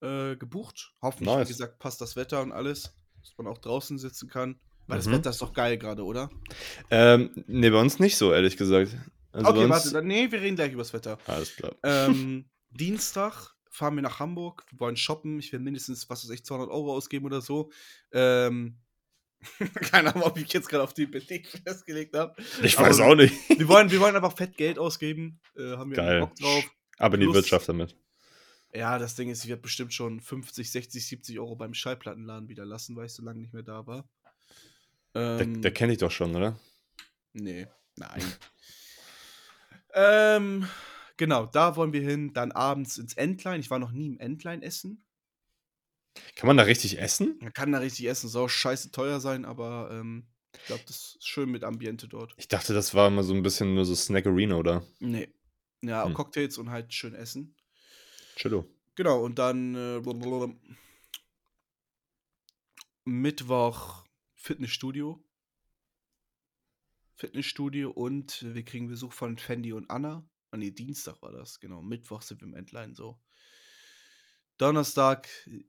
[0.01, 0.93] äh, gebucht.
[1.01, 1.47] Hoffentlich, Nice.
[1.49, 4.59] wie gesagt, passt das Wetter und alles, dass man auch draußen sitzen kann.
[4.87, 5.11] Weil das Mhm.
[5.13, 6.31] Wetter ist doch geil gerade, oder?
[6.89, 8.95] Ähm, nee, bei uns nicht so, ehrlich gesagt.
[9.31, 11.19] Also okay, uns, warte, dann, nee, wir reden gleich über das Wetter.
[11.27, 11.75] Alles klar.
[11.83, 15.39] ähm, Dienstag fahren wir nach Hamburg, wir wollen shoppen.
[15.39, 17.71] Ich will mindestens, was weiß ich, 200 Euro ausgeben oder so.
[18.11, 18.77] Ähm,
[19.91, 22.35] keine Ahnung, ob ich jetzt gerade auf die Beleg festgelegt habe.
[22.63, 23.33] Ich aber- weiß auch nicht.
[23.49, 25.39] Wir wollen, wir wollen einfach fett Geld ausgeben.
[25.55, 26.19] Äh, haben wir Geil.
[26.21, 26.63] Bock drauf.
[26.97, 27.95] Aber in die Plus- Wirtschaft damit.
[28.73, 32.65] Ja, das Ding ist, ich werde bestimmt schon 50, 60, 70 Euro beim Schallplattenladen wieder
[32.65, 34.07] lassen, weil ich so lange nicht mehr da war.
[35.15, 36.59] Der, Ähm, der kenne ich doch schon, oder?
[37.33, 38.21] Nee, nein.
[39.93, 40.67] ähm,
[41.19, 42.33] genau, da wollen wir hin.
[42.33, 43.59] Dann abends ins Endline.
[43.59, 45.05] Ich war noch nie im Endline essen.
[46.35, 47.37] Kann man da richtig essen?
[47.39, 51.27] Man kann da richtig essen, soll scheiße teuer sein, aber ähm, ich glaube, das ist
[51.27, 52.33] schön mit Ambiente dort.
[52.37, 54.83] Ich dachte, das war immer so ein bisschen nur so Snackerina, oder?
[54.99, 55.31] Nee.
[55.81, 56.13] Ja, Hm.
[56.13, 57.55] Cocktails und halt schön essen.
[58.35, 58.65] Chillo.
[58.95, 60.53] Genau, und dann äh, blablabla.
[63.05, 64.05] Mittwoch
[64.35, 65.23] Fitnessstudio.
[67.15, 70.28] Fitnessstudio und wir kriegen Besuch von Fendi und Anna.
[70.51, 71.81] Ah, nee, Dienstag war das, genau.
[71.81, 73.19] Mittwoch sind wir im Endline so.
[74.57, 75.27] Donnerstag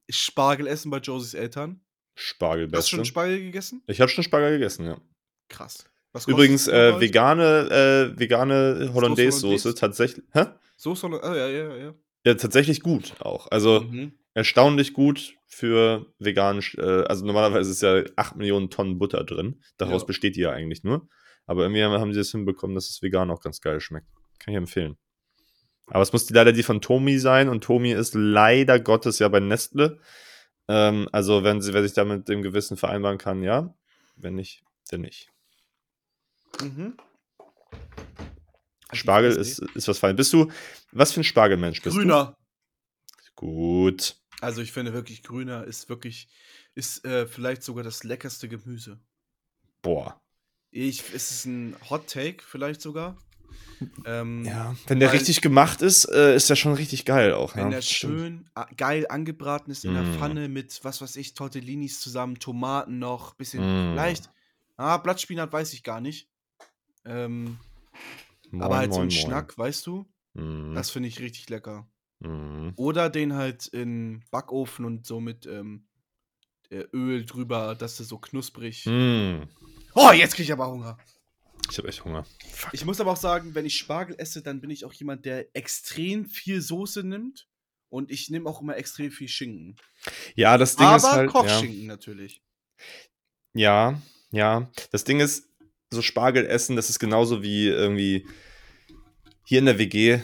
[0.09, 1.81] Spargel essen bei Josies Eltern.
[2.15, 3.05] Spargel Hast du schon.
[3.05, 3.83] Spargel gegessen?
[3.87, 5.01] Ich habe schon Spargel gegessen, ja.
[5.49, 5.85] Krass.
[6.27, 9.75] Übrigens, das äh, vegane, äh, vegane Hollandaise-Soße Hollandaise?
[9.75, 10.25] tatsächlich.
[10.33, 10.47] Hä?
[10.77, 11.23] Soße oder?
[11.23, 11.95] Ah, ja, ja, ja.
[12.27, 13.47] Ja, tatsächlich gut auch.
[13.51, 14.13] Also Mhm.
[14.35, 16.61] erstaunlich gut für vegan.
[16.77, 19.63] Äh, also normalerweise ist ja 8 Millionen Tonnen Butter drin.
[19.77, 20.07] Daraus Ja.
[20.07, 21.09] besteht die ja eigentlich nur.
[21.47, 24.09] Aber irgendwie haben haben sie es hinbekommen, dass es vegan auch ganz geil schmeckt.
[24.41, 24.97] Kann ich empfehlen.
[25.87, 29.29] Aber es muss die- leider die von Tomi sein und Tomi ist leider Gottes ja
[29.29, 30.01] bei Nestle.
[30.69, 33.75] Ähm, also wenn sie, wer sich da mit dem Gewissen vereinbaren kann, ja.
[34.17, 35.29] Wenn nicht, dann nicht.
[36.61, 36.97] Mhm.
[38.93, 40.17] Spargel ist, ist was fein.
[40.17, 40.51] Bist du,
[40.93, 42.37] was für ein Spargelmensch bist Grüner.
[43.37, 43.47] du?
[43.47, 44.17] Gut.
[44.41, 46.29] Also ich finde wirklich, grüner ist wirklich,
[46.75, 48.99] ist äh, vielleicht sogar das leckerste Gemüse.
[49.83, 50.21] Boah.
[50.71, 53.17] Ich, es ist ein Hot Take vielleicht sogar.
[54.05, 57.57] Ähm, Ja, wenn der Weil- richtig gemacht ist, äh, ist der schon richtig geil auch.
[57.57, 57.71] Wenn ja.
[57.71, 58.19] der Stimmt.
[58.21, 60.15] schön a- geil angebraten ist in der Mm.
[60.19, 63.97] Pfanne mit, was weiß ich, Tortellinis zusammen, Tomaten noch, bisschen Mm.
[63.97, 64.31] leicht.
[64.77, 66.29] Ah, Blattspinat weiß ich gar nicht.
[67.05, 67.59] Ähm,
[68.51, 69.23] Moin, aber halt so moin, ein moin.
[69.23, 70.07] Schnack, weißt du?
[70.35, 70.75] Mhm.
[70.75, 71.87] Das finde ich richtig lecker.
[72.21, 72.73] Mhm.
[72.77, 75.87] Oder den halt in Backofen und so mit ähm,
[76.71, 78.85] äh, Öl drüber, dass der so knusprig.
[78.87, 79.49] Mhm.
[79.95, 80.99] Oh, jetzt kriege ich aber Hunger.
[81.71, 82.25] Ich habe echt Hunger.
[82.53, 82.75] Fuck.
[82.75, 85.55] Ich muss aber auch sagen, wenn ich Spargel esse, dann bin ich auch jemand, der
[85.55, 87.47] extrem viel Soße nimmt.
[87.89, 89.77] Und ich nehme auch immer extrem viel Schinken.
[90.37, 91.27] ja, das Ding aber ist halt.
[91.27, 92.43] Ja, Kochschinken natürlich.
[93.53, 94.71] ja, ja.
[94.93, 95.49] Das Ding ist,
[95.91, 98.27] so Spargel essen, das ist genauso wie irgendwie
[99.45, 100.21] hier in der WG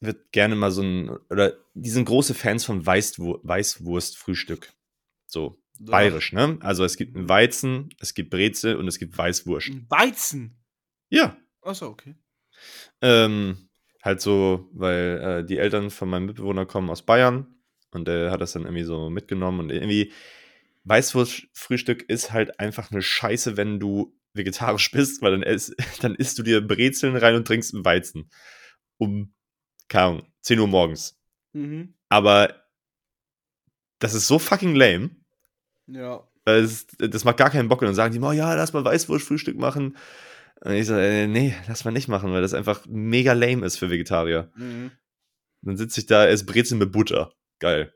[0.00, 1.10] wird gerne mal so ein.
[1.30, 4.72] Oder die sind große Fans von Weißwur Weißwurst-Frühstück.
[5.26, 6.58] So, bayerisch, ne?
[6.60, 9.68] Also es gibt einen Weizen, es gibt Brezel und es gibt Weißwurst.
[9.68, 10.61] Ein Weizen.
[11.12, 12.16] Ja, Achso, okay.
[13.00, 13.68] Ähm,
[14.02, 17.46] halt so, weil äh, die Eltern von meinem Mitbewohner kommen aus Bayern
[17.92, 20.12] und der hat das dann irgendwie so mitgenommen und irgendwie
[20.84, 26.38] Weißwurstfrühstück ist halt einfach eine Scheiße, wenn du vegetarisch bist, weil dann, ess, dann isst
[26.38, 28.28] du dir Brezeln rein und trinkst einen Weizen.
[28.98, 29.34] Um,
[29.88, 31.20] keine Ahnung, 10 Uhr morgens.
[31.52, 31.94] Mhm.
[32.08, 32.64] Aber
[34.00, 35.10] das ist so fucking lame.
[35.86, 36.26] Ja.
[36.44, 37.80] es, das macht gar keinen Bock.
[37.82, 39.96] Und dann sagen die, oh ja, lass mal Weißwurstfrühstück machen.
[40.64, 43.78] Und ich so, äh, nee, lass mal nicht machen, weil das einfach mega lame ist
[43.78, 44.52] für Vegetarier.
[44.54, 44.92] Mhm.
[45.62, 47.32] Dann sitze ich da, esse Brezel mit Butter.
[47.58, 47.92] Geil.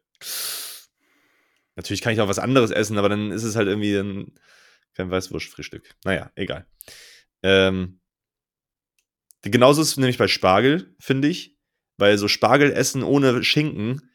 [1.77, 4.35] Natürlich kann ich auch was anderes essen, aber dann ist es halt irgendwie ein,
[4.95, 5.95] kein Weißwurstfrühstück.
[6.05, 6.67] Naja, egal.
[7.43, 8.01] Ähm,
[9.43, 11.57] genauso ist es nämlich bei Spargel, finde ich.
[11.99, 14.11] Weil so Spargel essen ohne Schinken,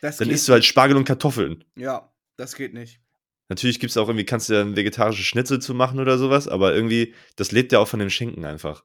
[0.00, 1.64] Das dann isst du halt Spargel und Kartoffeln.
[1.74, 3.00] Ja, das geht nicht.
[3.48, 6.48] Natürlich gibt es auch irgendwie, kannst du ja ein vegetarisches Schnitzel zu machen oder sowas,
[6.48, 8.84] aber irgendwie, das lebt ja auch von dem Schinken einfach.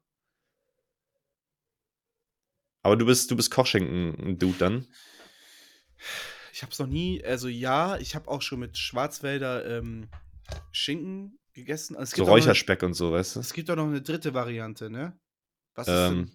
[2.82, 4.88] Aber du bist, du bist Kochschinken-Dude dann.
[6.54, 10.10] Ich habe es noch nie, also ja, ich habe auch schon mit Schwarzwälder ähm,
[10.72, 11.96] Schinken gegessen.
[11.96, 13.40] Also So noch eine- Räucherspeck und so, weißt du?
[13.42, 15.18] Es gibt auch noch eine dritte Variante, ne?
[15.76, 16.32] Was ist Ähm,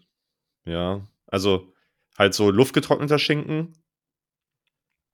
[0.65, 1.73] ja, also
[2.17, 3.77] halt so luftgetrockneter Schinken,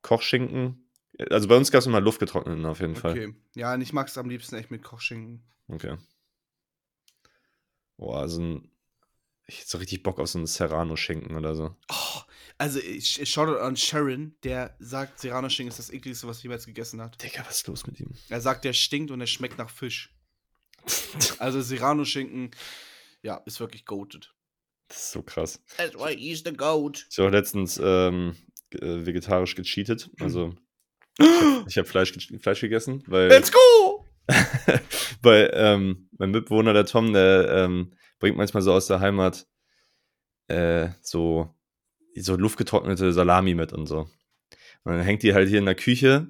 [0.02, 0.79] Kochschinken.
[1.28, 3.02] Also bei uns gab es immer luftgetrockneten auf jeden denn?
[3.02, 3.12] Fall.
[3.12, 3.34] Okay.
[3.54, 5.42] Ja, und ich mag es am liebsten echt mit Kochschinken.
[5.68, 5.96] Okay.
[7.96, 8.70] Boah, so ein.
[9.46, 11.76] Ich hätte so richtig Bock auf so einen Serrano-Schinken oder so.
[11.90, 12.20] Oh,
[12.56, 16.66] also ich, ich schaue an Sharon, der sagt, Serrano-Schinken ist das ekligste, was er jemals
[16.66, 17.20] gegessen hat.
[17.20, 18.12] Digga, was ist los mit ihm?
[18.28, 20.14] Er sagt, der stinkt und er schmeckt nach Fisch.
[21.38, 22.52] Also Serrano-Schinken,
[23.22, 24.32] ja, ist wirklich goated.
[24.86, 25.60] Das ist so krass.
[25.76, 27.06] That's why he's the goat.
[27.10, 28.36] Ich habe letztens ähm,
[28.70, 30.10] äh, vegetarisch gecheatet.
[30.20, 30.54] Also
[31.66, 34.06] ich habe Fleisch, Fleisch gegessen, weil, Let's go!
[35.22, 39.46] weil ähm, mein Mitbewohner, der Tom, der ähm, bringt manchmal so aus der Heimat
[40.48, 41.54] äh, so,
[42.16, 44.08] so luftgetrocknete Salami mit und so.
[44.84, 46.28] Und dann hängt die halt hier in der Küche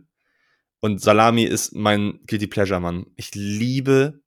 [0.81, 3.07] und Salami ist mein Guilty Pleasure, Mann.
[3.17, 4.23] Ich liebe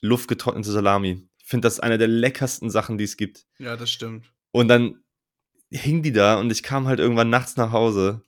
[0.00, 1.28] luftgetrocknete Salami.
[1.38, 3.46] Ich finde das eine der leckersten Sachen, die es gibt.
[3.58, 4.32] Ja, das stimmt.
[4.50, 5.02] Und dann
[5.70, 8.22] hing die da und ich kam halt irgendwann nachts nach Hause,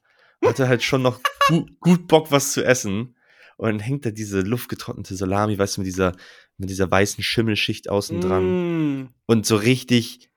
[0.44, 3.16] hatte halt schon noch gut, gut Bock, was zu essen.
[3.56, 6.12] Und dann hängt da diese luftgetrocknete Salami, weißt du, mit dieser,
[6.56, 9.02] mit dieser weißen Schimmelschicht außen dran.
[9.02, 9.08] Mm.
[9.26, 10.30] Und so richtig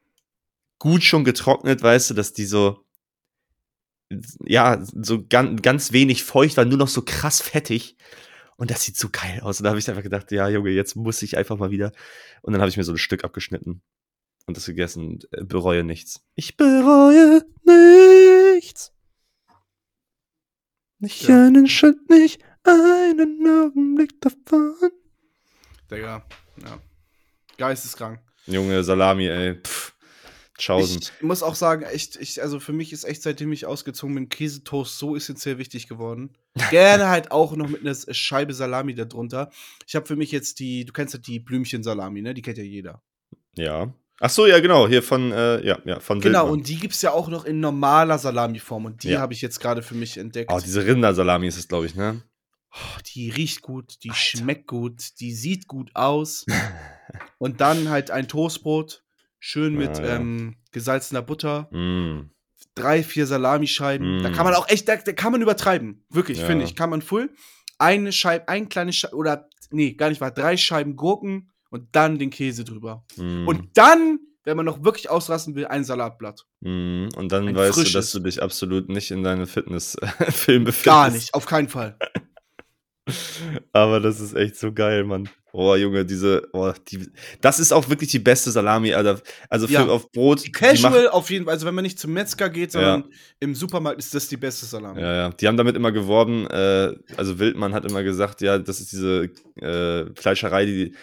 [0.80, 2.86] gut schon getrocknet, weißt du, dass die so,
[4.46, 7.96] ja, so ganz, ganz wenig feucht war, nur noch so krass fettig.
[8.58, 9.60] Und das sieht so geil aus.
[9.60, 11.92] Und da habe ich einfach gedacht, ja, Junge, jetzt muss ich einfach mal wieder.
[12.42, 13.82] Und dann habe ich mir so ein Stück abgeschnitten
[14.46, 16.22] und das gegessen und äh, bereue nichts.
[16.36, 18.33] Ich bereue nichts.
[21.04, 21.48] Nicht Ja.
[21.48, 24.74] einen Schritt, nicht einen Augenblick davon.
[25.92, 26.26] Digga,
[26.64, 26.80] ja.
[27.58, 28.22] Geisteskrank.
[28.46, 29.56] Junge, Salami, ey.
[29.62, 29.94] Pff,
[30.58, 31.02] Tschaußen.
[31.02, 34.30] Ich muss auch sagen, echt, ich, also für mich ist echt, seitdem ich ausgezogen bin,
[34.30, 36.38] Käsetoast so essentiell wichtig geworden.
[36.70, 39.52] Gerne halt auch noch mit einer Scheibe Salami darunter.
[39.86, 42.34] Ich habe für mich jetzt die, du kennst ja die Blümchen-Salami, ne?
[42.34, 43.04] Die kennt ja jeder.
[43.58, 43.94] Ja.
[44.26, 44.88] Ach so, ja, genau.
[44.88, 46.52] Hier von, äh, ja, ja, von Genau, Wildmann.
[46.60, 49.20] und die gibt es ja auch noch in normaler Salamiform und die Ja.
[49.20, 50.50] habe ich jetzt gerade für mich entdeckt.
[50.50, 52.22] Oh, diese Rindersalami ist es, glaube ich, ne?
[52.74, 54.20] Oh, die riecht gut, die Alter.
[54.22, 56.46] schmeckt gut, die sieht gut aus.
[57.38, 59.04] und dann halt ein Toastbrot,
[59.40, 60.16] schön mit Ah, ja.
[60.16, 62.32] ähm, gesalzener Butter, Mm.
[62.76, 64.24] drei, vier Salamischeiben.
[64.24, 64.34] Da Mm.
[64.34, 66.06] kann man auch echt, da, da kann man übertreiben.
[66.10, 66.46] Wirklich, Ja.
[66.46, 66.78] finde ich.
[66.78, 67.30] Kann man full.
[67.78, 72.20] Eine Scheibe, ein kleines Scheibe, oder, nee, gar nicht wahr, drei Scheiben Gurken und dann
[72.20, 73.04] den Käse drüber.
[73.18, 73.48] Mm.
[73.48, 76.46] Und dann, wenn man noch wirklich ausrasten will, ein Salatblatt.
[76.60, 77.08] Mm.
[77.16, 77.94] Und dann Ein weißt du, frisches.
[77.94, 80.06] dass du dich absolut nicht in deine Fitnessfilm
[80.66, 80.84] befindest.
[80.84, 81.98] Gar nicht, auf keinen Fall.
[83.74, 85.28] Aber das ist echt so geil, Mann.
[85.56, 87.08] Oh, Junge, diese, oh, die,
[87.42, 89.22] das ist auch wirklich die beste Salami, Alter.
[89.50, 89.86] Also für Ja.
[89.88, 90.44] auf Brot.
[90.44, 93.06] Die Casual auf jeden Fall, also wenn man nicht zum Metzger geht, sondern
[93.40, 95.02] im Supermarkt ist das die beste Salami.
[95.02, 95.30] Ja, ja.
[95.30, 99.30] Die haben damit immer geworben, äh, also Wildmann hat immer gesagt, ja, das ist diese
[99.58, 100.96] äh, Fleischerei, die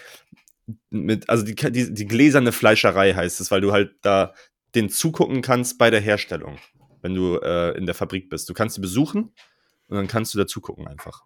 [0.90, 4.34] mit, also die, die, die gläserne Fleischerei heißt es, weil du halt da
[4.74, 6.58] den zugucken kannst bei der Herstellung,
[7.02, 8.48] wenn du äh, in der Fabrik bist.
[8.48, 9.32] Du kannst sie besuchen
[9.88, 11.24] und dann kannst du da zugucken einfach.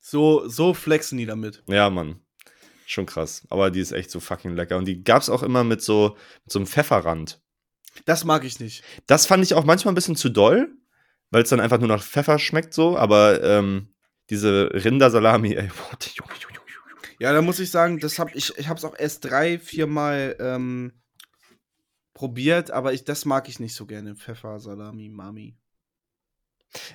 [0.00, 1.62] So, so flexen die damit.
[1.66, 2.20] Ja, Mann.
[2.86, 3.46] Schon krass.
[3.48, 4.76] Aber die ist echt so fucking lecker.
[4.76, 7.40] Und die gab's auch immer mit so, mit so einem Pfefferrand.
[8.04, 8.84] Das mag ich nicht.
[9.06, 10.76] Das fand ich auch manchmal ein bisschen zu doll,
[11.30, 12.98] weil es dann einfach nur nach Pfeffer schmeckt so.
[12.98, 13.94] Aber ähm,
[14.30, 16.54] diese Rindersalami, ey, boah, Junge, Junge.
[17.20, 19.86] Ja, da muss ich sagen, das hab ich, ich habe es auch erst drei, vier
[19.86, 20.92] Mal ähm,
[22.12, 24.14] probiert, aber ich, das mag ich nicht so gerne.
[24.16, 25.56] Pfeffer, Salami, Mami.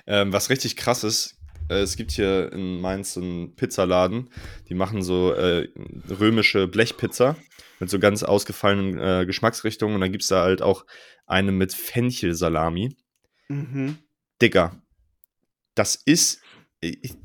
[0.06, 4.30] Ähm, was richtig krass ist, äh, es gibt hier in Mainz einen Pizzaladen,
[4.68, 5.68] die machen so äh,
[6.08, 7.36] römische Blechpizza
[7.78, 9.94] mit so ganz ausgefallenen äh, Geschmacksrichtungen.
[9.94, 10.84] Und dann gibt's da halt auch
[11.26, 12.94] eine mit Fenchelsalami.
[13.48, 13.98] Mhm.
[14.42, 14.82] Digga,
[15.74, 16.42] das ist.
[16.80, 17.16] ich-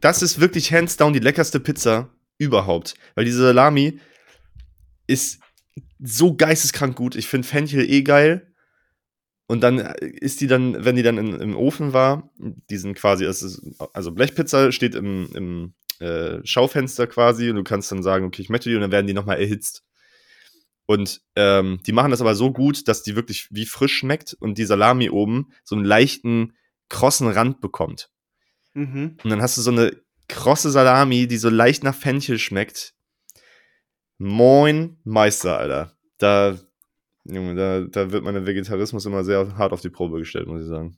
[0.00, 2.94] Das ist wirklich hands down die leckerste Pizza überhaupt.
[3.14, 4.00] Weil diese Salami
[5.06, 5.40] ist
[5.98, 7.16] so geisteskrank gut.
[7.16, 8.52] Ich finde Fenchel eh geil.
[9.46, 13.24] Und dann ist die dann, wenn die dann in, im Ofen war, die sind quasi,
[13.24, 13.62] ist,
[13.94, 15.74] also Blechpizza steht im, im
[16.06, 19.06] äh, Schaufenster quasi und du kannst dann sagen, okay, ich möchte die und dann werden
[19.06, 19.84] die nochmal erhitzt.
[20.84, 24.58] Und ähm, die machen das aber so gut, dass die wirklich wie frisch schmeckt und
[24.58, 26.54] die Salami oben so einen leichten,
[26.88, 28.10] krossen Rand bekommt.
[28.78, 29.16] Mhm.
[29.22, 29.96] Und dann hast du so eine
[30.28, 32.94] krosse Salami, die so leicht nach Fenchel schmeckt.
[34.18, 35.96] Moin Meister, Alter.
[36.18, 36.58] Da,
[37.24, 40.68] Junge, da, da wird mein Vegetarismus immer sehr hart auf die Probe gestellt, muss ich
[40.68, 40.96] sagen.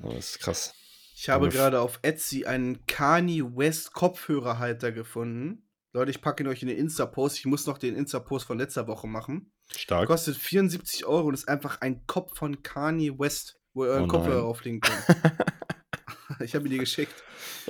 [0.00, 0.74] Aber das ist krass.
[1.14, 5.66] Ich habe gerade auf Etsy einen Kanye West Kopfhörerhalter gefunden.
[5.92, 7.38] Leute, ich packe ihn euch in den Insta-Post.
[7.38, 9.50] Ich muss noch den Insta-Post von letzter Woche machen.
[9.74, 10.08] Stark.
[10.08, 14.08] Kostet 74 Euro und ist einfach ein Kopf von Kanye West, wo ihr euren Oh
[14.08, 15.04] Kopfhörer auflegen könnt.
[16.40, 17.14] ich habe ihn dir geschickt.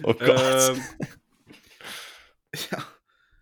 [0.02, 0.76] Oh Gott.
[0.76, 0.82] Ähm,
[2.70, 2.84] ja.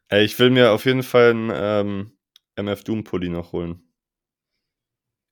[0.09, 2.19] Ey, ich will mir auf jeden Fall einen ähm,
[2.57, 3.83] MF Doom Pulli noch holen.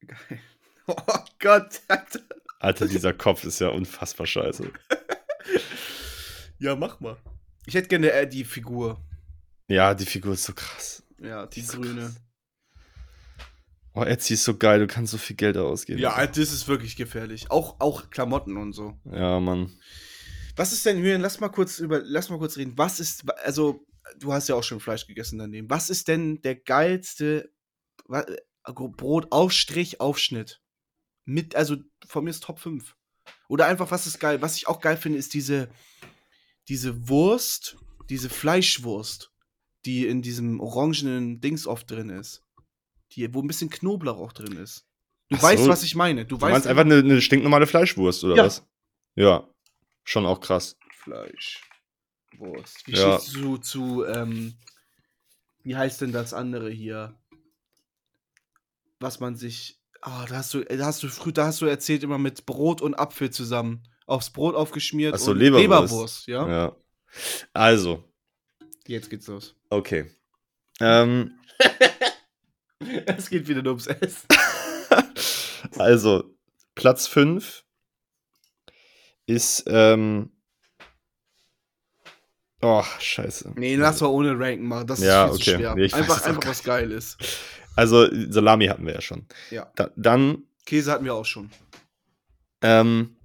[0.07, 0.39] Geil.
[0.89, 0.97] Oh
[1.39, 1.81] Gott.
[1.87, 2.21] Alter.
[2.59, 4.69] Alter, dieser Kopf ist ja unfassbar scheiße.
[6.59, 7.17] Ja, mach mal.
[7.67, 9.01] Ich hätte gerne äh, die Figur.
[9.69, 11.05] Ja, die Figur ist so krass.
[11.21, 12.01] Ja, die Die so grüne.
[12.03, 12.21] krass.
[13.95, 16.01] Oh, Etsy ist so geil, du kannst so viel Geld ausgeben.
[16.01, 17.51] Ja, das ist wirklich gefährlich.
[17.51, 18.99] Auch, auch Klamotten und so.
[19.05, 19.71] Ja, Mann.
[20.57, 22.73] Was ist denn, Julian, lass mal kurz über, lass mal kurz reden.
[22.77, 23.87] Was ist, also,
[24.19, 25.69] du hast ja auch schon Fleisch gegessen daneben.
[25.69, 27.53] Was ist denn der geilste
[28.11, 28.25] äh,
[28.65, 30.63] Brotaufstrich, Aufschnitt?
[31.25, 31.77] Mit, also
[32.07, 32.97] von mir ist Top 5.
[33.49, 34.41] Oder einfach, was ist geil?
[34.41, 35.69] Was ich auch geil finde, ist diese,
[36.69, 37.77] diese Wurst,
[38.09, 39.31] diese Fleischwurst,
[39.85, 42.43] die in diesem orangenen Dings oft drin ist.
[43.17, 44.87] Die, wo ein bisschen Knoblauch auch drin ist.
[45.29, 46.25] Du Ach weißt, so, was ich meine.
[46.25, 48.45] Du, Du weißt meinst einfach eine, eine stinknormale Fleischwurst, oder Ja.
[48.45, 48.67] was?
[49.15, 49.49] Ja.
[50.05, 50.77] Schon auch krass.
[50.97, 52.87] Fleischwurst.
[52.87, 53.19] Wie Ja.
[53.21, 54.55] stehst du zu, ähm,
[55.63, 57.19] wie heißt denn das andere hier?
[59.01, 62.05] was man sich ah, da hast du da hast du früh da hast du erzählt
[62.05, 65.63] immer mit Brot und Apfel zusammen aufs Brot aufgeschmiert Ach so, und Leberwurst.
[65.63, 66.49] Leberwurst, ja?
[66.49, 66.77] Ja.
[67.53, 68.05] Also,
[68.87, 69.57] Jetzt geht's los.
[69.71, 70.09] okay.
[70.81, 71.33] Ähm,
[73.07, 74.27] Es geht wieder nur ums Essen.
[75.79, 76.35] also,
[76.75, 77.65] Platz 5
[79.27, 80.31] ist, ähm,
[82.61, 83.53] oh, scheiße.
[83.57, 84.87] Nee, lass mal ohne Ranken machen.
[84.87, 85.59] Das ist Ja, viel zu okay.
[85.59, 85.75] schwer.
[85.75, 87.17] Nee, ich weiß einfach einfach was Geiles.
[87.77, 89.27] Also, Salami hatten wir ja schon.
[89.51, 89.71] Ja.
[89.77, 91.51] Da, dann, Käse hatten wir auch schon.
[92.63, 93.17] ähm,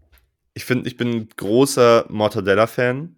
[0.53, 3.15] ich finde, ich bin ein großer Mortadella-Fan.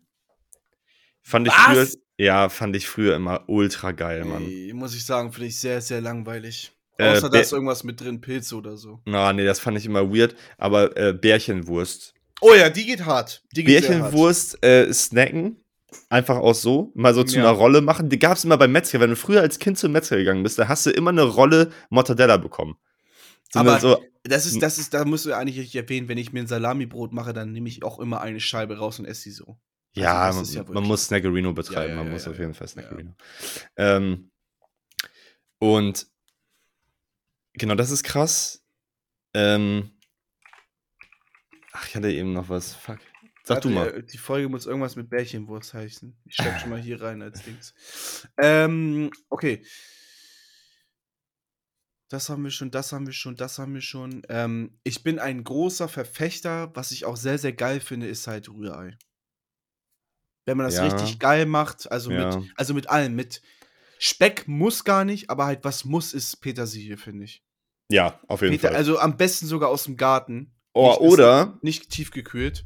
[1.22, 1.66] Fand ich Was?
[1.66, 1.88] früher,
[2.20, 4.44] ja, fand ich früher immer ultra geil, Mann.
[4.44, 6.72] Nee, muss ich sagen, finde ich sehr, sehr langweilig.
[6.98, 9.00] Äh, Außer da ist irgendwas mit drin, Pilze oder so.
[9.06, 10.36] Na, nee, das fand ich immer weird.
[10.58, 12.14] Aber äh, Bärchenwurst.
[12.42, 13.42] Oh ja, die geht hart.
[13.56, 14.12] Die geht sehr hart.
[14.12, 15.64] Bärchenwurst äh, snacken.
[16.10, 16.92] Einfach auch so.
[16.96, 17.44] Mal so zu Ja.
[17.44, 18.10] einer Rolle machen.
[18.10, 19.00] Die gab es immer beim Metzger.
[19.00, 21.72] Wenn du früher als Kind zum Metzger gegangen bist, da hast du immer eine Rolle
[21.90, 22.76] Mortadella bekommen.
[23.52, 26.34] So Aber so, Das ist, das ist, da musst du eigentlich richtig erwähnen, wenn ich
[26.34, 29.32] mir ein Salamibrot mache, dann nehme ich auch immer eine Scheibe raus und esse sie
[29.32, 29.58] so.
[29.94, 31.96] Ja, das man, ja man muss Snackerino betreiben.
[31.96, 32.54] Man muss auf jeden.
[32.54, 32.68] Fall.
[32.68, 33.16] Snackerino.
[33.76, 34.32] Ähm,
[35.60, 36.08] und
[37.54, 38.64] genau, das ist krass.
[39.34, 39.92] Ähm,
[41.74, 42.74] ach, ich hatte eben noch was.
[42.76, 43.00] Fuck.
[43.44, 44.00] Sag du Warte, mal.
[44.00, 46.16] äh, Die Folge muss irgendwas mit Bärchenwurst heißen.
[46.26, 47.74] Ich schreib schon mal hier rein als Dings.
[48.38, 49.66] Ähm, okay.
[52.10, 54.24] Das haben wir schon, das haben wir schon, das haben wir schon.
[54.30, 58.50] Ähm, ich bin ein großer Verfechter, was ich auch sehr, sehr geil finde, ist halt
[58.50, 58.98] Rührei.
[60.50, 60.88] Wenn man das Ja.
[60.88, 62.36] richtig geil macht, also Ja.
[62.38, 63.42] mit, also mit allem, mit
[64.00, 67.44] Speck muss gar nicht, aber halt was muss ist Petersilie, finde ich.
[67.92, 68.78] Ja, auf jeden Peter, Fall.
[68.78, 70.52] also am besten sogar aus dem Garten.
[70.74, 72.66] oh, nicht- oder, Nicht tiefgekühlt.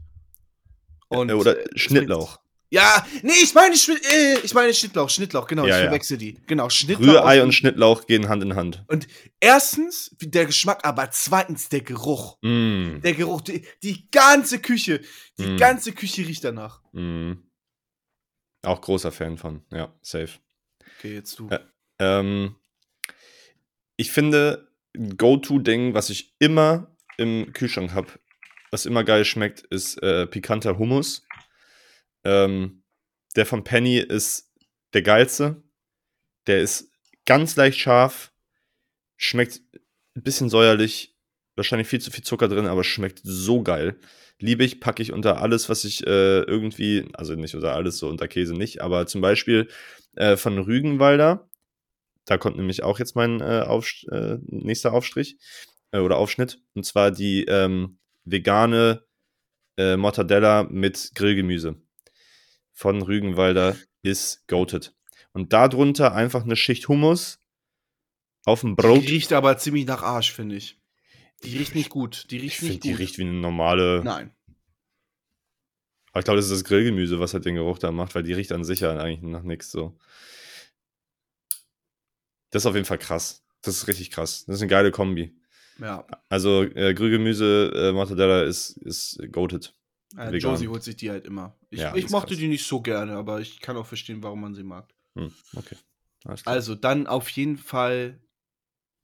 [1.10, 2.39] Und, äh, oder äh, Schnittlauch.
[2.69, 5.88] ja, nee, ich meine, äh, ich meine Schnittlauch, Schnittlauch, genau, Ja, ich ja.
[5.89, 6.39] verwechsel die.
[6.48, 7.08] Genau, Schnittlauch.
[7.15, 8.86] Rührei und Schnittlauch gehen Hand in Hand.
[9.39, 12.38] Erstens der Geschmack, aber zweitens der Geruch.
[12.41, 15.02] Mm, Der Geruch, die, die ganze Küche,
[15.38, 15.58] die Mm.
[15.58, 16.82] ganze Küche riecht danach.
[16.93, 17.34] mm.
[18.63, 20.39] Auch großer Fan von, ja, safe.
[20.97, 21.49] Okay, jetzt du.
[21.49, 21.60] Ä-
[21.99, 22.56] Ähm,
[23.97, 28.08] ich finde, ein Go-To-Ding, was ich immer im Kühlschrank habe,
[28.71, 31.26] was immer geil schmeckt, ist äh, pikanter Hummus.
[32.23, 32.84] Ähm,
[33.36, 34.52] der von Penny ist
[34.93, 35.62] der geilste.
[36.47, 36.91] Der ist
[37.26, 38.34] ganz leicht scharf,
[39.17, 39.62] schmeckt
[40.15, 41.12] ein bisschen säuerlich,
[41.56, 43.96] wahrscheinlich viel zu viel Zucker drin, aber schmeckt so geil.
[44.39, 48.10] Liebe ich, packe ich unter alles, was ich äh, irgendwie, also nicht unter alles, so
[48.10, 49.68] unter Käse nicht, aber zum Beispiel
[50.16, 51.50] äh, von Rügenwalder.
[52.26, 55.38] Da kommt nämlich auch jetzt mein äh, Aufst äh, nächster Aufstrich
[55.92, 56.60] äh, oder Aufschnitt.
[56.74, 59.04] Und zwar die ähm, vegane
[59.78, 61.76] äh, Mortadella mit Grillgemüse
[62.72, 64.94] von Rügenwalder ist goated.
[65.32, 67.39] Und darunter einfach eine Schicht Hummus
[68.46, 69.04] auf dem Brot.
[69.04, 70.80] Riecht aber ziemlich nach Arsch, finde ich.
[71.43, 72.29] Die riecht nicht gut.
[72.32, 72.99] Die Ich riecht finde, nicht die gut.
[72.99, 74.01] riecht wie eine normale.
[74.03, 74.32] Nein.
[76.12, 78.34] Aber ich glaube, das ist das Grillgemüse, was halt den Geruch da macht, weil die
[78.34, 79.97] riecht an sich ja eigentlich nach nichts so.
[82.51, 83.43] Das ist auf jeden Fall krass.
[83.62, 84.45] Das ist richtig krass.
[84.45, 85.36] Das ist eine geile Kombi.
[85.79, 86.06] Ja.
[86.29, 89.73] Also äh, Grillgemüse, äh, Mortadella ist, ist goated.
[90.15, 90.36] Äh.
[90.38, 91.58] Josie holt sich die halt immer.
[91.71, 92.38] Ich, Ja, ich mochte krass.
[92.38, 94.93] die nicht so gerne, aber ich kann auch verstehen, warum man sie mag.
[95.15, 95.75] Hm, okay.
[96.45, 98.19] Also dann auf jeden Fall.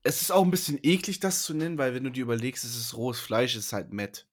[0.03, 2.75] Es ist auch ein bisschen eklig, das zu nennen, weil wenn du dir überlegst, es
[2.77, 4.25] ist rohes Fleisch, es ist halt Matt.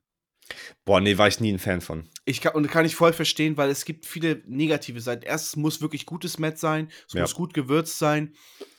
[0.84, 2.08] Boah, nee, war ich nie ein Fan von.
[2.24, 5.24] Ich kann, und kann ich voll verstehen, weil es gibt viele negative Seiten.
[5.24, 7.22] Erstens muss wirklich gutes Matt sein, es Ja.
[7.22, 8.34] muss gut gewürzt sein.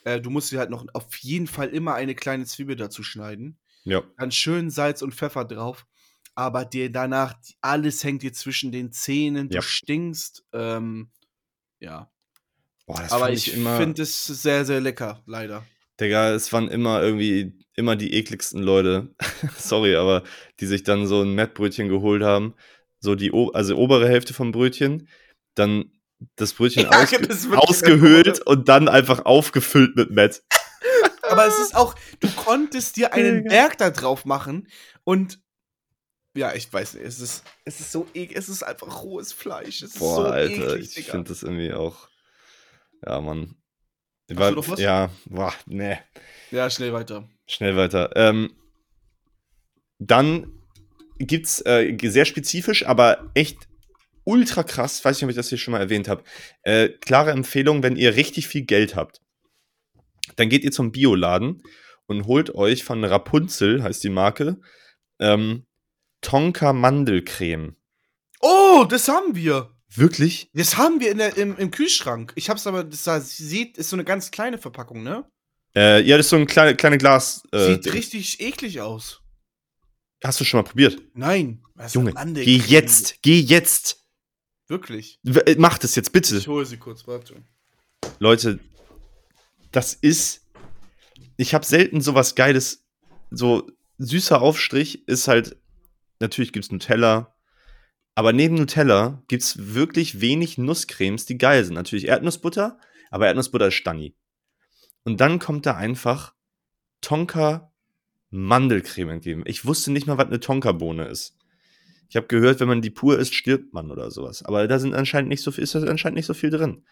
[0.05, 3.59] Äh, du musst dir halt noch auf jeden Fall immer eine kleine Zwiebel dazu schneiden.
[3.83, 4.01] Ja.
[4.17, 5.85] Dann schön Salz und Pfeffer drauf.
[6.35, 9.61] Aber dir danach, alles hängt dir zwischen den Zähnen, du Ja.
[9.61, 10.45] stinkst.
[10.53, 11.11] Ähm,
[11.79, 12.09] ja.
[12.85, 13.75] Boah, das Aber ich immer.
[13.77, 15.65] finde es sehr, sehr lecker, leider.
[15.99, 19.13] Digga, es waren immer irgendwie immer die ekligsten Leute.
[19.57, 20.23] Sorry, aber
[20.59, 22.55] die sich dann so ein Mettbrötchen geholt haben.
[22.99, 25.07] So die, also obere Hälfte vom Brötchen,
[25.55, 25.91] dann
[26.35, 30.43] das Brötchen Ja, ausge das ist ausgehöhlt und dann einfach aufgefüllt mit Mett.
[31.21, 33.43] Aber es ist auch, du konntest dir einen.
[33.43, 34.67] Berg da drauf machen
[35.03, 35.39] und
[36.35, 39.81] ja, ich weiß nicht, es ist, es ist so eklig, es ist einfach rohes Fleisch.
[39.81, 42.09] Es ist Boah, so Alter, eklig, ich finde das irgendwie auch.
[43.05, 43.55] Ja, Mann.
[44.29, 44.79] War- du noch was?
[44.79, 45.97] Ja, boah, nee.
[46.51, 47.27] Ja, schnell weiter.
[47.45, 48.11] Schnell weiter.
[48.15, 48.53] Ähm,
[49.99, 50.51] dann
[51.17, 53.57] gibt's äh, sehr spezifisch, aber echt
[54.23, 56.23] ultra krass, weiß nicht, ob ich das hier schon mal erwähnt habe.
[56.63, 59.21] Äh, klare Empfehlung, wenn ihr richtig viel Geld habt,
[60.35, 61.63] dann geht ihr zum Bioladen
[62.07, 64.57] und holt euch von Rapunzel, heißt die Marke,
[65.19, 65.65] ähm,
[66.21, 67.75] Tonka Mandelcreme.
[68.41, 69.71] Oh, das haben wir.
[69.95, 70.49] Wirklich?
[70.53, 72.33] Das haben wir in der, im, im Kühlschrank.
[72.35, 75.25] Ich hab's aber, das da sieht, ist so eine ganz kleine Verpackung, ne?
[75.75, 77.43] Äh, ja, das ist so ein kleine, kleine Glas.
[77.51, 77.93] Äh, Sieht Ding.
[77.93, 79.21] richtig eklig aus.
[80.23, 80.99] Hast du schon mal probiert?
[81.13, 81.61] Nein.
[81.93, 82.59] Junge, Mandelcreme.
[82.59, 84.03] geh jetzt, geh jetzt.
[84.67, 85.19] Wirklich.
[85.23, 86.35] W- äh, Mach das jetzt bitte.
[86.37, 87.35] Ich hole sie kurz, warte.
[88.19, 88.59] Leute,
[89.71, 90.41] das ist.
[91.37, 92.83] Ich habe selten sowas Geiles.
[93.29, 93.69] So
[93.99, 95.55] süßer Aufstrich ist halt.
[96.19, 97.36] Natürlich gibt's Nutella.
[98.17, 101.75] Aber neben Nutella gibt's wirklich wenig Nusscremes, die geil sind.
[101.75, 102.79] Natürlich Erdnussbutter,
[103.11, 104.15] aber Erdnussbutter ist Stanni.
[105.03, 106.33] Und dann kommt da einfach
[107.01, 107.71] Tonka
[108.31, 109.43] Mandelcreme entgegen.
[109.45, 111.37] Ich wusste nicht mal, was eine Tonka-Bohne ist.
[112.09, 114.41] Ich habe gehört, wenn man die pur isst, stirbt man oder sowas.
[114.41, 116.87] Aber da sind anscheinend nicht so viel, ist anscheinend nicht so viel drin.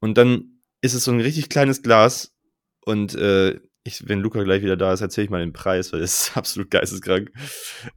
[0.00, 2.34] Und dann ist es so ein richtig kleines Glas.
[2.86, 6.00] Und äh, ich, wenn Luca gleich wieder da ist, erzähle ich mal den Preis, weil
[6.00, 7.30] das ist absolut geisteskrank.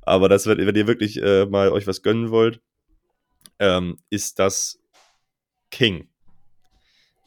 [0.02, 2.62] Aber das wird, wenn ihr wirklich äh, mal euch was gönnen wollt,
[3.60, 4.80] ähm, ist das
[5.70, 6.08] King.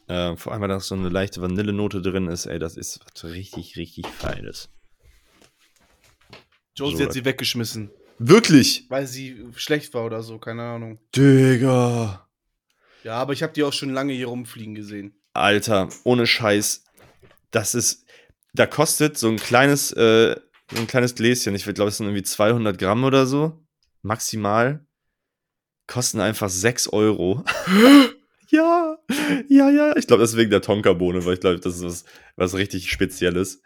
[0.07, 3.23] Äh, vor allem, weil da so eine leichte Vanillenote drin ist, ey, das ist was
[3.25, 4.69] richtig, richtig Feines.
[6.75, 7.89] Josie So, hat sie weggeschmissen.
[8.19, 8.85] Wirklich?
[8.89, 10.99] Weil sie schlecht war oder so, keine Ahnung.
[11.15, 12.27] Digga.
[13.03, 15.15] Ja, aber ich habe die auch schon lange hier rumfliegen gesehen.
[15.33, 16.83] Alter, ohne Scheiß.
[17.51, 18.04] Das ist.
[18.55, 20.35] Da kostet so ein kleines, äh,
[20.71, 23.59] so ein kleines Gläschen, ich glaube, es sind irgendwie 200 Gramm oder so.
[24.01, 24.85] Maximal.
[25.87, 27.43] Kosten einfach 6 Euro.
[28.49, 28.97] ja,
[29.49, 29.95] ja, ja.
[29.97, 32.89] Ich glaube, das ist wegen der Tonka-Bohne, weil ich glaube, das ist was, was richtig
[32.89, 33.61] Spezielles.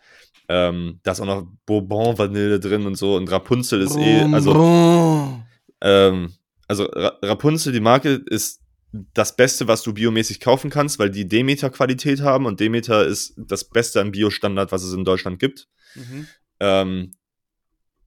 [0.50, 3.16] Ähm, da ist auch noch Bourbon-Vanille drin und so.
[3.16, 4.22] Und Rapunzel ist eh.
[4.34, 5.44] Also,
[5.82, 6.34] ähm,
[6.68, 8.62] also Ra Rapunzel, die Marke, ist
[8.92, 13.64] das Beste, was du biomäßig kaufen kannst, weil die Demeter-Qualität haben und Demeter ist das
[13.64, 15.68] Beste an Biostandard, was es in Deutschland gibt.
[15.96, 16.28] Mhm.
[16.60, 17.12] Ähm,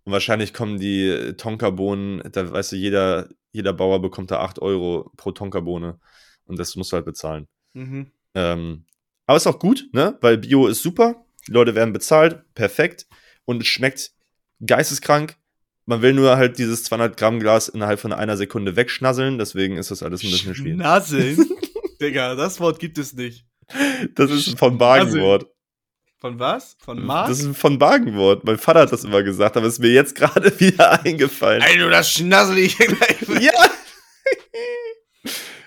[0.05, 5.13] und wahrscheinlich kommen die Tonkabohnen, da weißt du, jeder, jeder Bauer bekommt da 8 Euro
[5.17, 6.01] pro Tonkabohne
[6.47, 7.47] und das musst du halt bezahlen.
[7.75, 8.11] Mhm.
[8.35, 8.85] Ähm,
[9.27, 10.19] aber ist auch gut, ne?
[10.21, 13.07] Weil Bio ist super, die Leute werden bezahlt, perfekt
[13.45, 14.13] und es schmeckt
[14.65, 15.37] geisteskrank.
[15.85, 19.91] Man will nur halt dieses 200 Gramm Glas innerhalb von einer Sekunde wegschnasseln, deswegen ist
[19.91, 20.81] das alles ein bisschen schwierig.
[20.81, 21.49] Schnasseln?
[22.01, 23.45] Digga, das Wort gibt es nicht.
[24.15, 25.47] Das ist ein von Bagenwort.
[26.19, 26.77] Von was?
[26.79, 27.29] Von Mark?
[27.29, 28.45] Das ist ein von Bagenwort.
[28.45, 31.63] Mein Vater hat das immer gesagt, aber es ist mir jetzt gerade wieder eingefallen.
[31.63, 33.17] Ey, du, das schnassel ich hier gleich.
[33.41, 33.53] Ja!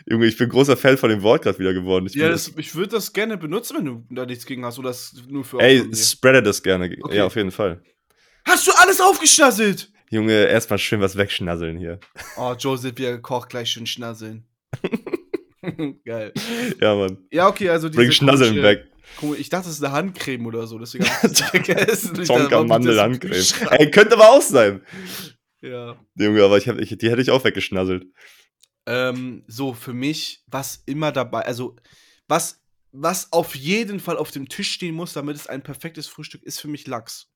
[0.08, 2.06] Junge, ich bin großer Fan von dem Wort gerade wieder geworden.
[2.06, 4.78] Ich Ja, das, ich würde das gerne benutzen, wenn du da nichts gegen hast.
[4.78, 6.96] Oder das nur für ey, spreade das gerne.
[7.02, 7.18] Okay.
[7.18, 7.82] Ja, auf jeden Fall.
[8.46, 9.92] Hast du alles aufgeschnasselt?
[10.10, 12.00] Junge, erstmal schön was wegschnasseln hier.
[12.38, 14.46] Oh, Joseph wieder gekocht, gleich schön schnasseln.
[16.06, 16.32] Geil.
[16.80, 17.18] Ja, Mann.
[17.32, 18.88] Ja, okay, also diese Bring Schnasseln weg.
[19.18, 22.24] Komisch, ich dachte, das ist eine Handcreme oder so, deswegen hab ich vergessen.
[22.24, 23.32] Tonka Mandelhandcreme.
[23.32, 23.72] Kühlschrank?
[23.80, 24.82] Ey, könnte aber auch sein.
[25.62, 25.96] Ja.
[26.16, 28.06] Junge, aber ich hab, ich, die hätte ich auch weggeschnasselt.
[28.86, 31.76] Ähm, so, für mich, was immer dabei, also,
[32.28, 36.44] was, was auf jeden Fall auf dem Tisch stehen muss, damit es ein perfektes Frühstück
[36.44, 37.32] ist, für mich Lachs.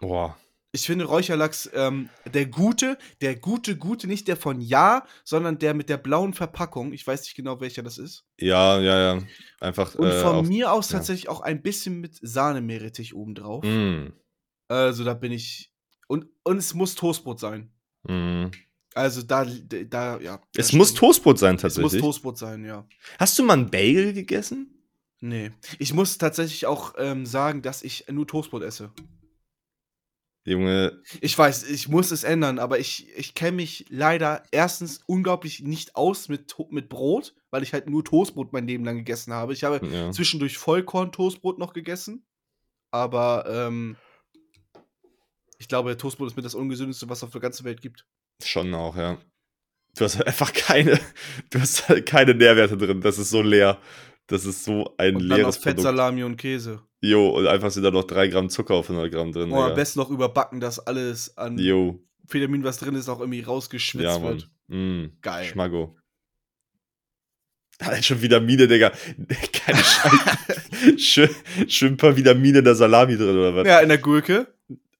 [0.00, 0.36] Boah.
[0.72, 5.72] Ich finde Räucherlachs, ähm, der gute, der gute, gute, nicht der von Ja, sondern der
[5.72, 6.92] mit der blauen Verpackung.
[6.92, 8.24] Ich weiß nicht genau, welcher das ist.
[8.38, 9.22] Ja, ja, ja.
[9.60, 9.94] Einfach.
[9.94, 10.98] Und äh, von auf- mir aus ja.
[10.98, 13.64] tatsächlich auch ein bisschen mit Sahnemeerrettich obendrauf.
[13.64, 14.12] Mm,
[14.68, 15.72] Also da bin ich.
[16.08, 17.70] Und, und es muss Toastbrot sein.
[18.06, 18.46] mm.
[18.94, 20.40] Also da, da ja.
[20.56, 20.94] Es muss.
[20.94, 22.00] Toastbrot sein, Es muss tatsächlich.
[22.02, 22.86] Toastbrot sein, ja.
[23.18, 24.72] Hast du mal einen Bagel gegessen?
[25.20, 25.50] Nee.
[25.78, 28.90] Ich muss tatsächlich auch ähm, sagen, dass ich nur Toastbrot esse.
[30.46, 35.60] Junge, Ich weiß, ich muss es ändern, aber ich, ich kenne mich leider erstens unglaublich
[35.62, 39.52] nicht aus mit, mit Brot, weil ich halt nur Toastbrot mein Leben lang gegessen habe.
[39.52, 40.12] Ich habe ja.
[40.12, 42.24] zwischendurch Vollkorn-Toastbrot noch gegessen,
[42.92, 43.96] aber ähm,
[45.58, 48.06] ich glaube, Toastbrot ist mit das ungesündeste, was es auf der ganzen Welt gibt.
[48.40, 49.18] Schon auch, ja.
[49.96, 51.00] Du hast halt einfach keine,
[51.50, 53.00] du hast halt keine Nährwerte drin.
[53.00, 53.80] Das ist so leer.
[54.26, 55.80] Das ist so ein Und dann noch leeres Fett.
[55.80, 56.82] Salami und Käse.
[57.00, 59.52] Jo, und einfach sind da noch 3 Gramm Zucker auf 100 Gramm drin.
[59.52, 63.42] Oh, am besten noch überbacken, dass alles an Jo, Vitamin, was drin ist, auch irgendwie
[63.42, 64.34] rausgeschwitzt ja, Mann.
[64.34, 64.50] wird.
[64.68, 65.44] Mm, Geil.
[65.44, 65.96] Schmacko.
[67.80, 68.90] Hat schon Vitamine, Digga.
[69.52, 70.98] Keine Scheiße.
[70.98, 71.30] schön,
[71.68, 73.66] schön ein paar Vitamine in der Salami drin, oder was?
[73.66, 74.48] Ja, in der Gurke.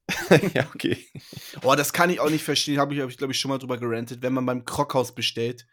[0.54, 0.98] ja okay.
[1.62, 2.78] Oh, das kann ich auch nicht verstehen.
[2.78, 4.22] Habe ich, hab ich glaube ich, schon mal drüber gerantet.
[4.22, 5.66] Wenn man beim Krockhaus bestellt,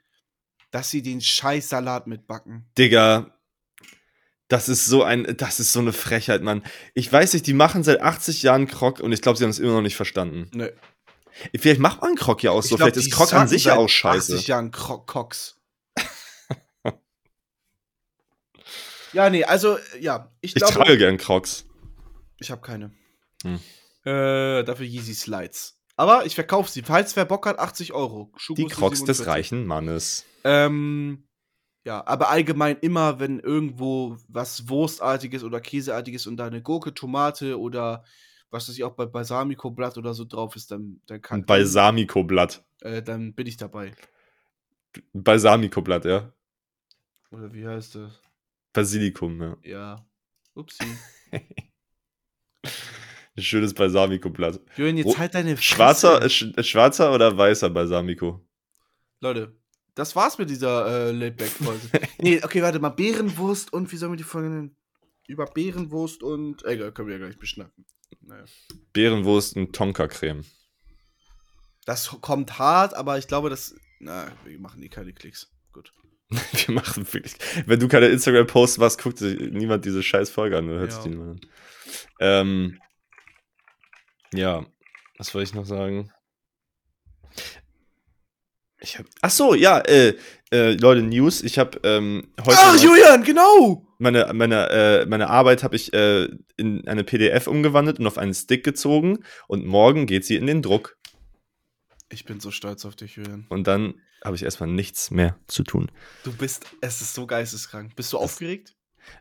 [0.72, 2.66] dass sie den scheiß Salat mitbacken.
[2.78, 3.32] Digga,
[4.54, 6.62] das ist so ein, das ist so eine Frechheit, Mann.
[6.93, 9.58] Ich weiß nicht, die machen seit 80 Jahren Krog und ich glaube, sie haben es
[9.58, 10.47] immer noch nicht verstanden.
[10.54, 10.70] Nö.
[11.56, 13.64] Vielleicht macht man Krog ja auch so, Ich glaub, vielleicht ist die Krog an sich
[13.64, 14.36] ja auch scheiße.
[14.36, 15.58] 80 Jahren Kro Cox.
[19.14, 20.32] ja, nee, also, ja.
[20.41, 21.66] Ich, Ich trage gern Crocs.
[22.38, 22.91] ich habe keine.
[23.41, 23.60] Hm.
[24.06, 25.80] Äh, dafür Yeezy Slides.
[25.95, 26.84] Aber ich verkaufe sie.
[26.84, 28.32] Falls wer Bock hat, 80 Euro.
[28.36, 29.28] Die Schuhgröße Crocs des 47.
[29.28, 30.26] reichen Mannes.
[30.43, 31.24] Ähm,
[31.86, 37.60] Ja, aber allgemein immer, wenn irgendwo was Wurstartiges oder Käseartiges und da 'ne Gurke, Tomate
[37.60, 38.06] oder
[38.52, 42.64] was weiß ich, auch bei Balsamicoblatt oder so drauf ist, dann dann kann 'N Balsamicoblatt.
[42.82, 43.92] äh, dann bin ich dabei.
[45.14, 46.32] Balsamicoblatt, ja.
[47.32, 48.22] Oder wie heißt das?
[48.74, 49.58] Basilikum, ja.
[49.64, 50.06] Ja.
[50.56, 50.86] Upsi.
[53.36, 54.60] 'N schönes Balsamicoblatt.
[54.78, 56.30] Julian, jetzt halt deine schwarzer Fresse.
[56.30, 58.46] sch schwarzer oder weißer Balsamico?
[59.22, 59.56] Leute,
[59.96, 61.82] das war's mit dieser, äh, Laid-Back-Folge.
[62.20, 62.89] Ne, okay, warte mal.
[62.89, 64.76] Beerenwurst und wie sollen wir die Folge nennen?
[65.28, 67.86] Über Beerenwurst und egal, können wir ja gleich beschnacken.
[68.22, 68.46] Na ja.
[68.94, 70.44] Beerenwurst und Tonka-Creme.
[71.86, 75.50] Das kommt hart, aber ich glaube, das na, wir machen eh keine Klicks.
[75.72, 75.91] Gut.
[76.68, 77.36] Wir machen wirklich
[77.68, 81.00] wenn du keine Instagram-Posts machst, guckt sich niemand diese scheiß Folge an, oder hört sich
[81.00, 81.04] Ja.
[81.04, 81.52] die niemand an.
[82.20, 82.80] Ähm,
[84.34, 84.66] ja,
[85.18, 86.12] was wollte ich noch sagen?
[88.84, 90.14] Ich habe ach so, ja, äh,
[90.52, 91.42] äh, Leute, News.
[91.42, 93.88] Ich habe ähm, heute Ach, noch- Julian, genau!
[93.98, 96.28] meine, meine, äh, meine Arbeit habe ich äh,
[96.58, 100.62] in eine PDF umgewandelt und auf einen Stick gezogen und morgen geht sie in den
[100.62, 100.98] Druck.
[102.10, 103.46] Ich bin so stolz auf dich, Julian.
[103.50, 105.90] Und dann habe ich erstmal nichts mehr zu tun.
[106.26, 107.96] Du bist, es ist so geisteskrank.
[107.96, 108.76] Bist du aufgeregt?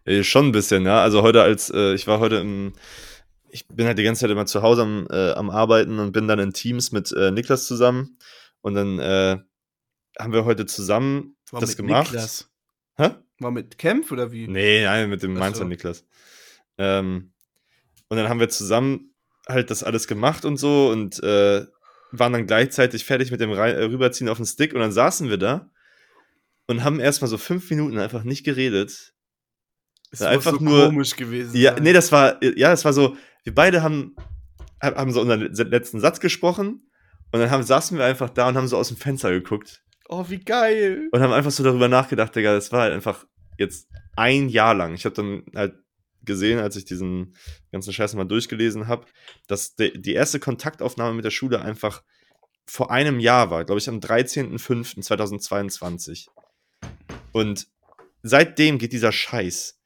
[0.05, 1.03] Äh, schon ein bisschen, ja.
[1.03, 2.73] Also heute als, äh, ich war heute im,
[3.49, 6.27] ich bin halt die ganze Zeit immer zu Hause am, äh, am Arbeiten und bin
[6.27, 8.19] dann in Teams mit äh, Niklas zusammen.
[8.61, 9.39] Und dann äh,
[10.19, 12.11] haben wir heute zusammen War das mit gemacht.
[12.13, 12.51] Niklas.
[12.97, 13.11] Hä?
[13.39, 14.47] War mit Kempf oder wie?
[14.47, 15.65] Nee, nein, mit dem Mainzer so.
[15.65, 16.05] Niklas.
[16.79, 17.33] Ähm,
[18.09, 19.15] und dann haben wir zusammen
[19.49, 21.67] halt das alles gemacht und so und äh,
[22.13, 25.31] waren dann gleichzeitig fertig mit dem Rei- äh, Rüberziehen auf den Stick und dann saßen
[25.31, 25.71] wir da
[26.67, 29.15] und haben erstmal so fünf Minuten einfach nicht geredet.
[30.11, 31.57] Es muss einfach so nur- komisch gewesen.
[31.57, 31.83] Ja, sein.
[31.83, 34.15] nee, das war, ja, das war so, wir beide haben,
[34.81, 35.41] haben so unseren
[35.71, 36.87] letzten Satz gesprochen
[37.33, 39.83] und dann haben, saßen wir einfach da und haben so aus dem Fenster geguckt
[40.15, 41.09] Oh, wie geil.
[41.11, 43.25] und haben einfach so darüber nachgedacht, Digga, das war halt einfach
[43.57, 44.93] jetzt ein Jahr lang.
[44.93, 45.75] Ich habe dann halt
[46.23, 47.35] gesehen, als ich diesen
[47.73, 49.07] ganzen Scheiß mal durchgelesen habe,
[49.47, 52.03] dass de, die erste Kontaktaufnahme mit der Schule einfach
[52.67, 56.27] vor einem Jahr war, glaube ich, am 13.05.2022.
[57.33, 57.69] Und
[58.23, 59.81] seitdem geht dieser Scheiß.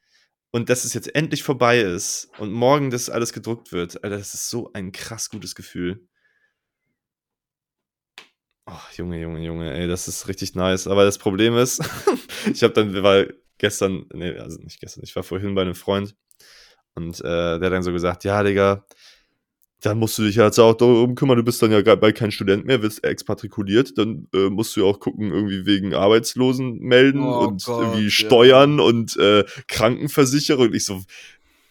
[0.51, 4.35] Und dass es jetzt endlich vorbei ist und morgen das alles gedruckt wird, Alter, das
[4.35, 6.09] ist so ein krass gutes Gefühl.
[8.69, 10.87] Oh, Junge, Junge, Junge, ey, das ist richtig nice.
[10.89, 11.81] Aber das Problem ist,
[12.53, 13.25] ich habe dann, war
[13.59, 16.15] gestern, nee, also nicht gestern, ich war vorhin bei einem Freund
[16.95, 18.85] und äh, der hat dann so gesagt, ja, Digga,
[19.83, 22.33] da musst du dich jetzt auch darum kümmern, du bist dann ja gar- bald kein
[22.33, 27.23] Student mehr, wirst expatrikuliert, dann äh, musst du ja auch gucken, irgendwie wegen Arbeitslosen melden
[27.23, 28.11] Oh und Gott, irgendwie ja.
[28.11, 30.69] Steuern und äh, Krankenversicherung.
[30.69, 31.03] Und ich so,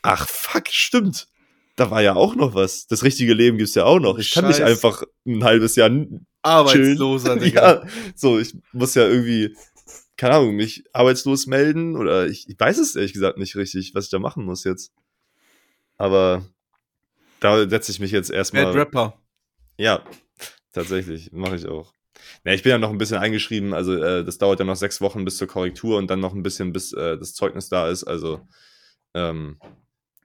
[0.01, 1.27] ach fuck, stimmt.
[1.75, 2.87] Da war ja auch noch was.
[2.87, 4.17] Das richtige Leben gibt's ja auch noch.
[4.17, 4.69] Ich kann nicht Scheiß.
[4.85, 5.89] einfach ein halbes Jahr
[6.45, 7.83] Arbeitsloser, Digga.
[7.83, 9.55] ja, so, ich muss ja irgendwie,
[10.17, 14.05] keine Ahnung, mich arbeitslos melden oder ich, ich weiß es ehrlich gesagt nicht richtig, was
[14.05, 14.93] ich da machen muss jetzt.
[15.97, 16.45] Aber
[17.39, 18.71] da setze ich mich jetzt Bad erstmal.
[18.71, 19.19] Rapper.
[19.77, 20.03] Ja,
[20.71, 21.93] tatsächlich, mache ich auch.
[22.43, 25.01] Ja, ich bin ja noch ein bisschen eingeschrieben, also äh, das dauert ja noch sechs
[25.01, 28.03] Wochen bis zur Korrektur und dann noch ein bisschen, bis äh, das Zeugnis da ist.
[28.03, 28.47] Also,
[29.13, 29.59] ähm,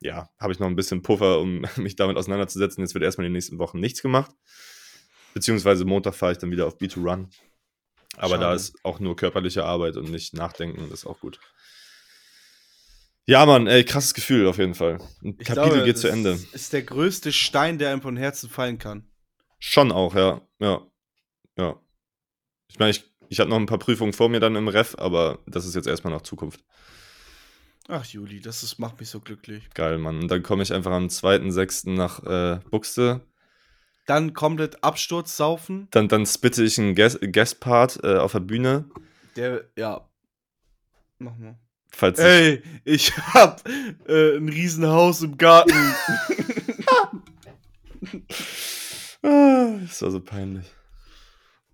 [0.01, 2.83] ja, habe ich noch ein bisschen Puffer, um mich damit auseinanderzusetzen.
[2.83, 4.31] Jetzt wird erstmal in den nächsten Wochen nichts gemacht.
[5.35, 7.29] Beziehungsweise Montag fahre ich dann wieder auf B2Run.
[8.17, 8.57] Aber da Schade.
[8.57, 11.41] ist auch nur körperliche Arbeit und nicht Nachdenken, das ist auch gut.
[13.27, 14.99] Ja, Mann, ey, krasses Gefühl auf jeden Fall.
[15.23, 16.39] Ein Ich Kapitel glaube, geht zu Ende.
[16.53, 19.09] Ist der größte Stein, der einem von Herzen fallen kann.
[19.61, 20.41] Schon auch, ja.
[20.59, 20.87] Ja.
[21.57, 21.81] Ja.
[22.69, 25.39] Ich meine, ich, ich habe noch ein paar Prüfungen vor mir dann im Ref, aber
[25.47, 26.65] das ist jetzt erstmal nach Zukunft.
[27.89, 29.69] Ach, Juli, das ist, macht mich so glücklich.
[29.75, 30.21] Geil, Mann.
[30.21, 31.91] Und dann komme ich einfach am 2.6.
[31.91, 33.21] nach äh, Buxte.
[34.11, 35.87] Dann komplett Absturz saufen.
[35.93, 38.91] Dann, dann spitte ich einen Guest- Guest-Part äh, auf der Bühne.
[39.37, 40.05] Der, ja.
[41.19, 41.57] Mach mal.
[41.93, 43.63] Falls ich, Ey, ich hab
[44.09, 45.95] äh, ein Riesenhaus im Garten.
[46.87, 47.13] Ah,
[49.81, 50.67] das war so peinlich.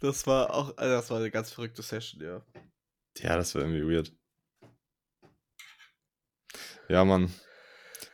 [0.00, 2.42] das war auch, also das war eine ganz verrückte Session, ja.
[3.18, 4.12] Ja, das war irgendwie weird.
[6.90, 7.32] Ja, Mann.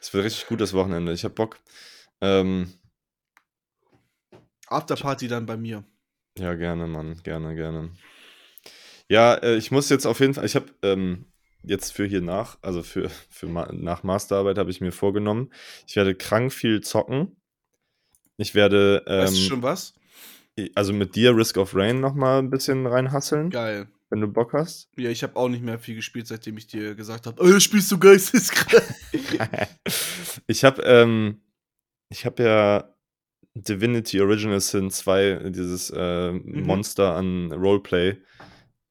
[0.00, 1.12] Es wird richtig gut das Wochenende.
[1.12, 1.58] Ich hab Bock.
[2.20, 2.72] Ähm,
[4.72, 5.84] Afterparty dann bei mir.
[6.38, 7.20] Ja, gerne, Mann.
[7.22, 7.90] Gerne, gerne.
[9.08, 11.26] Ja, äh, ich muss jetzt auf jeden Fall, ich habe ähm,
[11.62, 15.50] jetzt für hier nach, also für, für ma nach Masterarbeit habe ich mir vorgenommen,
[15.86, 17.36] ich werde krank viel zocken.
[18.38, 19.94] Ich werde, Weißt du ähm, schon was?
[20.74, 23.88] also mit dir Risk of Rain nochmal ein bisschen reinhasseln, Geil.
[24.10, 24.88] wenn du Bock hast.
[24.96, 27.90] Ja, ich habe auch nicht mehr viel gespielt, seitdem ich dir gesagt habe, oh, spielst
[27.92, 28.82] du geisteskrank.
[30.46, 31.42] ich habe, ähm,
[32.08, 32.91] ich habe ja
[33.54, 36.62] Divinity Original Sin 2, dieses äh, Mhm.
[36.66, 38.16] Monster an Roleplay,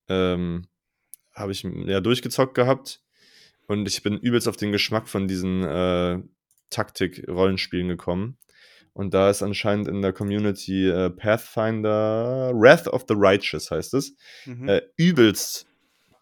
[0.07, 0.67] ähm,
[1.33, 3.01] habe ich ja durchgezockt gehabt.
[3.67, 6.19] Und ich bin übelst auf den Geschmack von diesen äh,
[6.69, 8.37] Taktik-Rollenspielen gekommen.
[8.93, 14.15] Und da ist anscheinend in der Community äh, Pathfinder Wrath of the Righteous heißt es.
[14.45, 14.67] Mhm.
[14.67, 15.65] Äh, übelst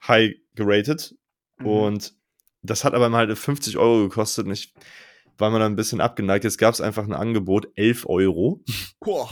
[0.07, 1.15] high geratet.
[1.57, 1.65] Mhm.
[1.65, 2.13] Und
[2.61, 4.45] das hat aber mal halt 50 Euro gekostet.
[4.45, 4.73] Und ich
[5.39, 6.43] war mal da ein bisschen abgeneigt.
[6.43, 8.63] Jetzt gab es einfach ein Angebot, 11 Euro.
[8.99, 9.29] Boah.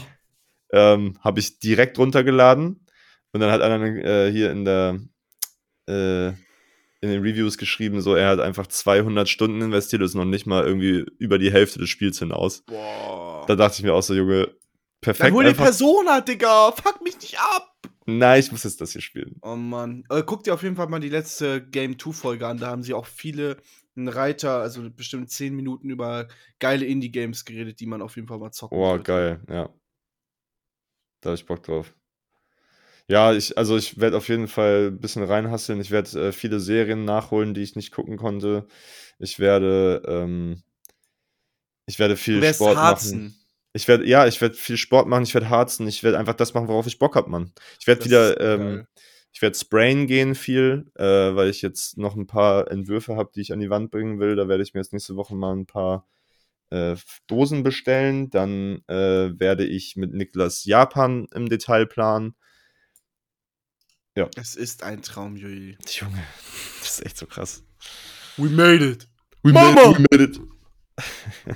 [0.72, 2.86] Ähm, Habe ich direkt runtergeladen.
[3.34, 5.00] Und dann hat einer äh, hier in der
[5.88, 6.28] äh,
[7.00, 10.66] in den Reviews geschrieben, so er hat einfach 200 Stunden investiert, ist noch nicht mal
[10.66, 12.64] irgendwie über die Hälfte des Spiels hinaus.
[12.66, 13.46] Boah.
[13.48, 14.56] Da dachte ich mir auch so, Junge,
[15.02, 15.28] perfekt.
[15.30, 16.72] Dann hol einfach- Persona, Digga.
[16.72, 17.72] Fuck mich nicht ab.
[18.08, 19.36] Nein, ich muss jetzt das hier spielen.
[19.42, 20.06] Oh Mann.
[20.10, 22.58] Äh, guck dir auf jeden Fall mal die letzte Game 2 Folge an.
[22.58, 23.58] Da haben sie auch viele
[23.98, 26.28] einen Reiter, also bestimmt 10 Minuten über
[26.60, 29.04] geile Indie-Games geredet, die man auf jeden Fall mal zocken Boah, sollte.
[29.04, 29.70] geil, ja.
[31.22, 31.94] Da hab ich Bock drauf.
[33.10, 35.80] Ja, ich, also ich werde auf jeden Fall ein bisschen reinhasseln.
[35.80, 38.68] Ich werde äh, viele Serien nachholen, die ich nicht gucken konnte.
[39.18, 40.62] Ich werde, ähm,
[41.86, 42.86] ich werde viel Sport machen.
[42.86, 43.36] harzen.
[43.74, 46.54] Ich werde, ja, ich werde viel Sport machen, ich werde harzen, ich werde einfach das
[46.54, 47.54] machen, worauf ich Bock habe, Mann.
[47.80, 48.88] Ich werde wieder, ähm.
[49.38, 53.42] Ich werde sprayen gehen viel, äh, weil ich jetzt noch ein paar Entwürfe habe, die
[53.42, 54.36] ich an die Wand bringen will.
[54.36, 56.08] Da werde ich mir jetzt nächste Woche mal ein paar
[56.72, 56.96] äh,
[57.28, 58.32] Dosen bestellen.
[58.32, 62.34] Dann äh, werde ich mit Niklas Japan im Detail planen.
[64.36, 65.78] Es ist ein Traum, Juli.
[65.88, 66.24] Junge,
[66.80, 67.64] das ist echt so krass.
[68.38, 69.08] We made it.
[69.44, 69.96] We Mama!
[69.96, 70.42] we made it.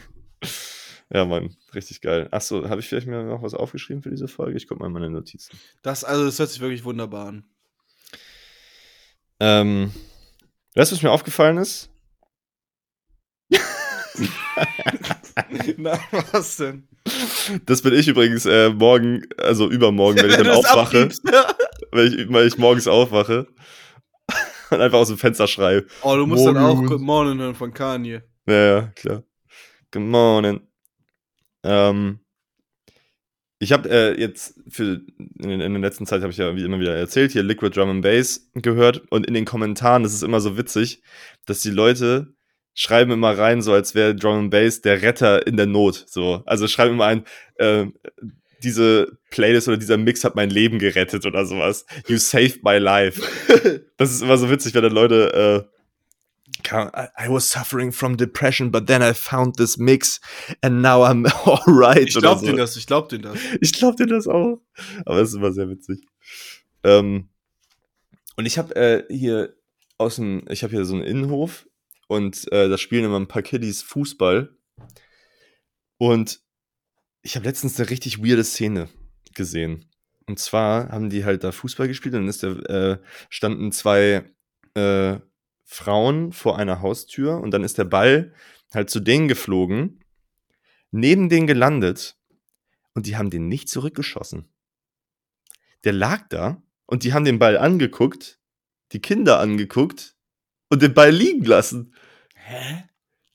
[1.11, 2.27] ja, Mann, richtig geil.
[2.29, 4.55] Achso, habe ich vielleicht mir noch was aufgeschrieben für diese Folge?
[4.55, 5.57] Ich gucke mal in meine Notizen.
[5.82, 7.51] Das, also, das hört sich wirklich wunderbar an.
[9.44, 9.92] Ähm,
[10.76, 11.89] weißt du, was mir aufgefallen ist?
[15.78, 16.00] Na,
[16.32, 16.88] was denn?
[17.66, 21.10] Das bin ich übrigens äh, morgen, also übermorgen, wenn ich dann aufwache,
[21.92, 23.48] wenn ich, weil ich morgens aufwache
[24.70, 25.88] und einfach aus dem Fenster schreie.
[26.04, 26.86] Oh, du musst dann auch Morgen.
[26.88, 28.22] Good Morning hören von Kanye.
[28.46, 29.24] Ja, ja, klar.
[29.92, 30.62] Good morning.
[31.64, 32.20] Ähm,
[33.62, 35.01] ich habe äh, jetzt für
[35.38, 37.89] in, in der letzten Zeit habe ich ja wie immer wieder erzählt hier Liquid Drum
[37.89, 41.03] and Bass gehört und in den Kommentaren das ist immer so witzig,
[41.45, 42.34] dass die Leute
[42.74, 46.41] schreiben immer rein so als wäre Drum and Bass der Retter in der Not so.
[46.47, 47.24] Also schreiben immer ein
[47.57, 47.86] äh,
[48.64, 51.86] diese Playlist oder dieser Mix hat mein Leben gerettet oder sowas.
[52.07, 53.22] You saved my life.
[53.97, 55.80] Das ist immer so witzig, wenn dann Leute äh,
[56.64, 60.20] Come- I, I was suffering from depression, but then I found this mix
[60.62, 62.07] and now I'm alright.
[62.07, 62.45] Ich glaub so.
[62.45, 63.38] dir das, ich glaub dir das.
[63.62, 64.62] Ich glaub dir das auch.
[65.05, 66.01] Aber es ist immer sehr witzig.
[66.84, 67.30] Ähm,
[68.36, 69.55] und ich habe äh, hier
[69.97, 71.68] aus dem, ich habe hier so einen Innenhof
[72.07, 74.55] und äh, da spielen immer ein paar Kiddies Fußball.
[75.97, 76.41] Und
[77.22, 78.89] ich habe letztens eine richtig weirde Szene
[79.36, 79.86] gesehen.
[80.28, 82.97] Und zwar haben die halt da Fußball gespielt und dann ist der, äh,
[83.30, 84.24] standen zwei
[84.76, 85.20] äh,
[85.74, 88.34] Frauen vor einer Haustür und dann ist der Ball
[88.74, 90.03] halt zu denen geflogen,
[90.91, 92.17] neben denen gelandet
[92.93, 94.49] und die haben den nicht zurückgeschossen.
[95.86, 98.38] Der lag da und die haben den Ball angeguckt,
[98.91, 100.17] die Kinder angeguckt
[100.67, 101.95] und den Ball liegen lassen.
[102.36, 102.84] Hä?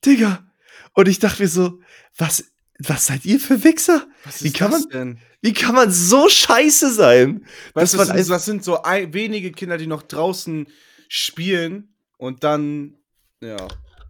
[0.05, 0.47] Digga.
[0.93, 1.79] Und ich dachte mir so,
[2.17, 4.07] was, was seid ihr für Wichser?
[4.25, 5.19] Was Wie ist kann das man- denn?
[5.41, 7.45] Wie kann man so scheiße sein?
[7.73, 10.67] Man das, sind, das sind so ein, wenige Kinder, die noch draußen
[11.07, 12.97] spielen und dann,
[13.41, 13.67] ja.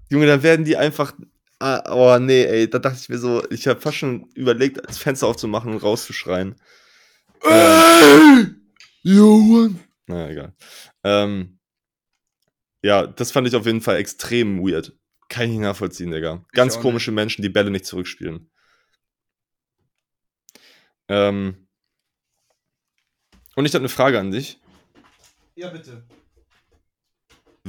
[0.10, 1.14] Junge, dann werden die einfach.
[1.60, 5.00] Ah, oh nee, ey, da dachte ich mir so, ich habe fast schon überlegt, das
[5.00, 6.56] Fenster aufzumachen und rauszuschreien.
[7.42, 8.48] Ey!
[9.02, 9.80] Johann!
[10.06, 10.56] Naja, egal.
[11.04, 11.60] Ähm,
[12.84, 14.96] ja, das fand ich auf jeden Fall extrem weird.
[15.30, 16.46] Kann ich nicht nachvollziehen, Digga.
[16.54, 18.50] Ganz komische Menschen, die Bälle nicht zurückspielen.
[21.10, 21.68] Ähm,
[23.56, 24.60] und ich habe eine Frage an dich.
[25.56, 26.06] Ja, bitte.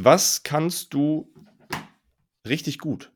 [0.01, 1.29] Was kannst du
[2.47, 3.11] richtig gut?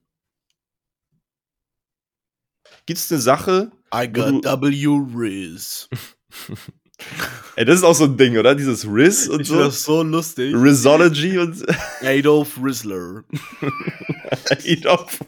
[2.86, 3.70] Gibt es eine Sache?
[3.94, 5.88] I got W Riz.
[7.56, 8.54] Ey, das ist auch so ein Ding, oder?
[8.54, 9.54] Dieses Riz und Ich so.
[9.54, 10.54] finde das so lustig.
[10.56, 11.64] Risology und
[12.02, 13.22] Adolf Rizzler.
[14.50, 15.20] Adolf.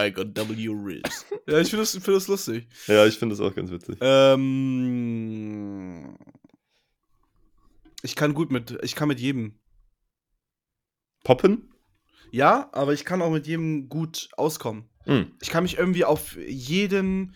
[0.00, 1.26] I got W Riz.
[1.46, 2.68] ja, ich finde das, find das lustig.
[2.86, 3.96] Ja, ich finde das auch ganz witzig.
[4.00, 5.36] Ähm,
[8.02, 9.58] ich kann gut mit, ich kann mit jedem.
[11.24, 11.72] Poppen?
[12.30, 14.88] Ja, aber ich kann auch mit jedem gut auskommen.
[15.04, 15.32] Hm.
[15.40, 17.34] Ich kann mich irgendwie auf jeden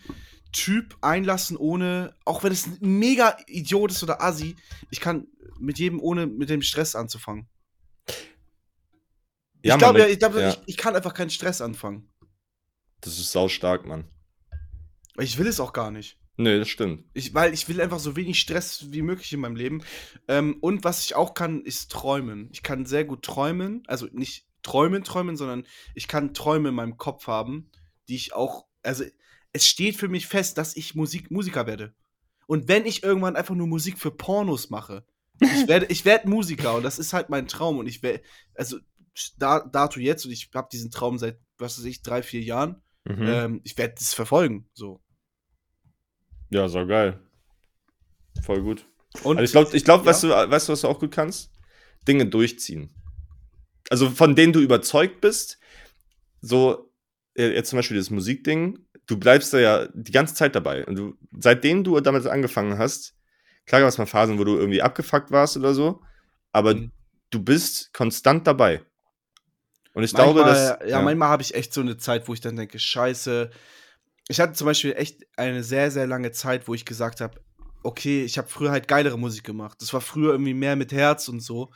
[0.51, 4.55] Typ einlassen, ohne, auch wenn es ein mega Idiot ist oder Assi,
[4.91, 5.27] ich kann
[5.59, 7.49] mit jedem, ohne mit dem Stress anzufangen.
[9.63, 10.49] Ja, ich glaube, ja, ich, glaub, ja.
[10.49, 12.11] ich, ich kann einfach keinen Stress anfangen.
[13.01, 14.07] Das ist sau stark, Mann.
[15.17, 16.19] Ich will es auch gar nicht.
[16.35, 17.05] Nee, das stimmt.
[17.13, 19.83] Ich, weil ich will einfach so wenig Stress wie möglich in meinem Leben.
[20.27, 22.49] Ähm, und was ich auch kann, ist träumen.
[22.51, 23.83] Ich kann sehr gut träumen.
[23.87, 27.69] Also nicht träumen, träumen, sondern ich kann Träume in meinem Kopf haben,
[28.07, 28.65] die ich auch.
[28.81, 29.03] Also
[29.51, 31.93] es steht für mich fest, dass ich Musik, Musiker werde.
[32.47, 35.05] Und wenn ich irgendwann einfach nur Musik für Pornos mache,
[35.39, 37.77] ich werde, ich werde Musiker und das ist halt mein Traum.
[37.77, 38.23] Und ich werde,
[38.55, 38.77] also
[39.37, 42.81] da, dato jetzt, und ich habe diesen Traum seit, was weiß ich, drei, vier Jahren.
[43.05, 43.27] Mhm.
[43.27, 44.69] Ähm, ich werde das verfolgen.
[44.73, 45.01] So.
[46.53, 47.19] Ja, so geil.
[48.43, 48.85] Voll gut.
[49.23, 50.07] Und Also ich glaube, ich glaub, Ja.
[50.07, 51.51] weißt, du, weißt du, was du auch gut kannst?
[52.07, 52.89] Dinge durchziehen.
[53.89, 55.59] Also von denen du überzeugt bist,
[56.41, 56.91] so,
[57.35, 60.85] äh, jetzt zum Beispiel das Musikding, du bleibst da ja die ganze Zeit dabei.
[60.85, 63.15] Und du, seitdem du damit angefangen hast,
[63.65, 66.01] klar gab es mal Phasen, wo du irgendwie abgefuckt warst oder so,
[66.51, 66.91] aber Mhm.
[67.29, 68.81] du bist konstant dabei.
[69.93, 70.89] Und ich glaube, manchmal, dass.
[70.89, 73.51] ja, manchmal habe ich echt so eine Zeit, wo ich dann denke, scheiße.
[74.27, 77.39] Ich hatte zum Beispiel echt eine sehr, sehr lange Zeit, wo ich gesagt habe,
[77.83, 79.81] okay, ich habe früher halt geilere Musik gemacht.
[79.81, 81.71] Das war früher irgendwie mehr mit Herz und so.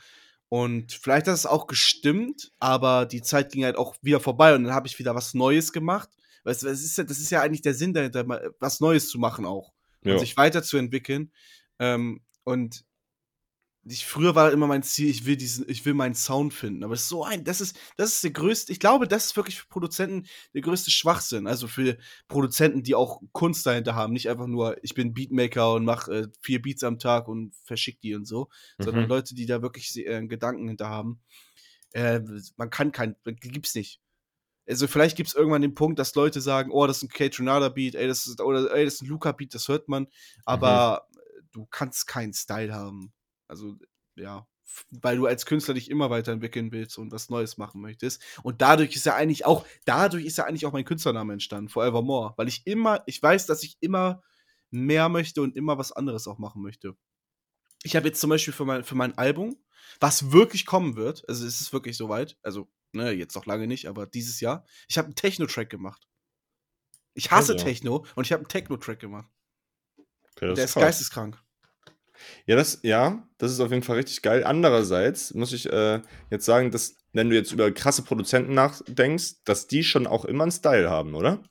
[0.48, 4.64] Und vielleicht hat es auch gestimmt, aber die Zeit ging halt auch wieder vorbei und
[4.64, 6.08] dann habe ich wieder was Neues gemacht.
[6.44, 9.10] Weißt du, das ist ja, das ist ja eigentlich der Sinn dahinter, mal was Neues
[9.10, 9.74] zu machen auch.
[10.02, 10.18] Und Ja.
[10.18, 11.32] sich weiterzuentwickeln.
[11.78, 12.84] Ähm, und
[13.88, 16.84] ich, früher war immer mein Ziel, ich will diesen, ich will meinen Sound finden.
[16.84, 19.36] Aber das ist so ein, das ist, das ist der größte, ich glaube, das ist
[19.36, 21.46] wirklich für Produzenten der größte Schwachsinn.
[21.46, 21.96] Also für
[22.28, 24.12] Produzenten, die auch Kunst dahinter haben.
[24.12, 28.00] Nicht einfach nur, ich bin Beatmaker und mache äh, vier Beats am Tag und verschick
[28.00, 28.48] die und so.
[28.78, 29.08] Sondern Mhm.
[29.08, 31.20] Leute, die da wirklich äh, Gedanken hinter haben.
[31.92, 32.20] Äh,
[32.56, 34.00] man kann kein, gibt's nicht.
[34.68, 37.94] Also vielleicht gibt es irgendwann den Punkt, dass Leute sagen, oh, das ist ein K-Tronada-Beat,
[37.94, 40.08] ey, das ist, oder ey, das ist ein Luca-Beat, das hört man.
[40.44, 41.08] Aber
[41.52, 43.12] du kannst keinen Style haben.
[43.48, 43.76] Also,
[44.16, 44.46] ja,
[44.90, 48.22] weil du als Künstler dich immer weiterentwickeln willst und was Neues machen möchtest.
[48.42, 52.34] Und dadurch ist ja eigentlich auch, dadurch ist ja eigentlich auch mein Künstlername entstanden, Forevermore.
[52.36, 54.22] Weil ich immer, ich weiß, dass ich immer
[54.70, 56.96] mehr möchte und immer was anderes auch machen möchte.
[57.82, 59.56] Ich habe jetzt zum Beispiel für mein, für mein Album,
[60.00, 63.86] was wirklich kommen wird, also es ist wirklich soweit, also, ne, jetzt noch lange nicht,
[63.88, 66.06] aber dieses Jahr, ich habe einen Techno-Track gemacht.
[67.14, 67.64] Ich hasse Also.
[67.64, 69.30] Techno und ich habe einen Techno-Track gemacht.
[70.36, 70.82] Okay, Der ist krass.
[70.82, 71.42] geisteskrank.
[72.46, 74.44] Ja, das, ja, das ist auf jeden Fall richtig geil.
[74.44, 76.00] Andererseits muss ich äh,
[76.30, 80.44] jetzt sagen, dass, wenn du jetzt über krasse Produzenten nachdenkst, dass die schon auch immer
[80.44, 81.42] einen Style haben, oder?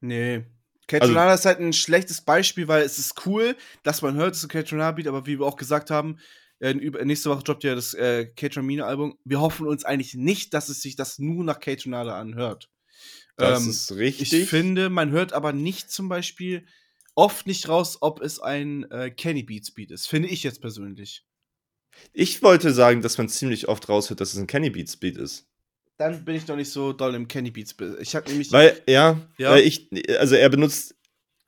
[0.00, 0.36] Nee.
[0.36, 0.46] Also-
[0.86, 4.44] K-Tronada ist halt ein schlechtes Beispiel, weil es ist cool, dass man hört, es ist
[4.44, 6.18] ein K-Tronada-Beat, aber wie wir auch gesagt haben,
[6.60, 9.18] äh, über- nächste Woche droppt ja das äh, K-Tronada-Album.
[9.24, 12.68] Wir hoffen uns eigentlich nicht, dass es sich das nur nach K-Tronada anhört.
[13.36, 14.32] Das Ähm, ist richtig.
[14.32, 16.66] Ich finde, man hört aber nicht zum Beispiel
[17.14, 20.06] oft nicht raus, ob es ein äh, Kenny Beats Beat ist.
[20.06, 21.24] Finde ich jetzt persönlich.
[22.12, 25.46] Ich wollte sagen, dass man ziemlich oft raushört, dass es ein Kenny Beats Beat ist.
[25.96, 27.72] Dann bin ich doch nicht so doll im Kenny Beats.
[27.74, 28.50] Be- Ich habe nämlich.
[28.50, 29.50] Weil, ja, Ja.
[29.52, 29.88] weil ich,
[30.18, 30.96] also er benutzt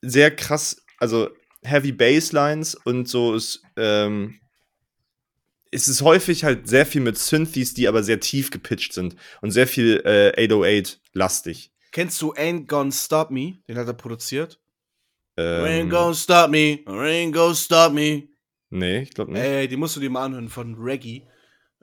[0.03, 1.31] sehr krass, also
[1.63, 4.39] Heavy Basslines und so ist, ähm,
[5.73, 9.51] es ist häufig halt sehr viel mit Synthes, die aber sehr tief gepitcht sind und
[9.51, 11.73] sehr viel äh, 808-lastig.
[11.91, 13.59] Kennst du Ain't Gonna Stop Me?
[13.69, 14.61] Den hat er produziert.
[15.37, 18.29] Ähm, gonna stop me, ain't gonna stop me.
[18.71, 19.43] nee, ich glaube nicht.
[19.43, 21.27] Ey, die musst du dir mal anhören von Reggae.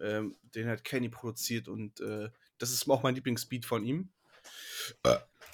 [0.02, 4.10] Ähm, den hat Kenny produziert und äh, das ist auch mein Lieblingsbeat von ihm.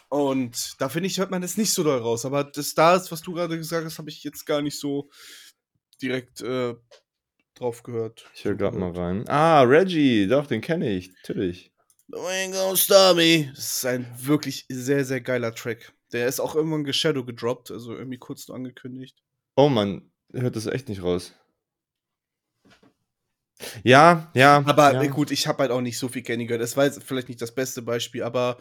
[0.09, 2.25] Und da finde ich, hört man das nicht so doll raus.
[2.25, 5.09] Aber das da ist, was du gerade gesagt hast, habe ich jetzt gar nicht so
[6.01, 6.73] direkt äh,
[7.53, 8.29] drauf gehört.
[8.33, 9.27] Ich höre gerade mal rein.
[9.27, 11.71] Ah, Reggie, doch, den kenne ich, natürlich.
[12.11, 13.51] Ain't gonna stop me.
[13.55, 15.93] Das ist ein wirklich sehr, sehr geiler Track.
[16.11, 19.17] Der ist auch irgendwann geshadow gedroppt, also irgendwie kurz nur angekündigt.
[19.55, 21.33] Oh Mann, hört das echt nicht raus.
[23.83, 24.63] Ja, ja.
[24.65, 25.05] Aber ja.
[25.07, 26.61] gut, ich habe halt auch nicht so viel Kenny gehört.
[26.61, 28.57] Das war jetzt vielleicht nicht das beste Beispiel, aber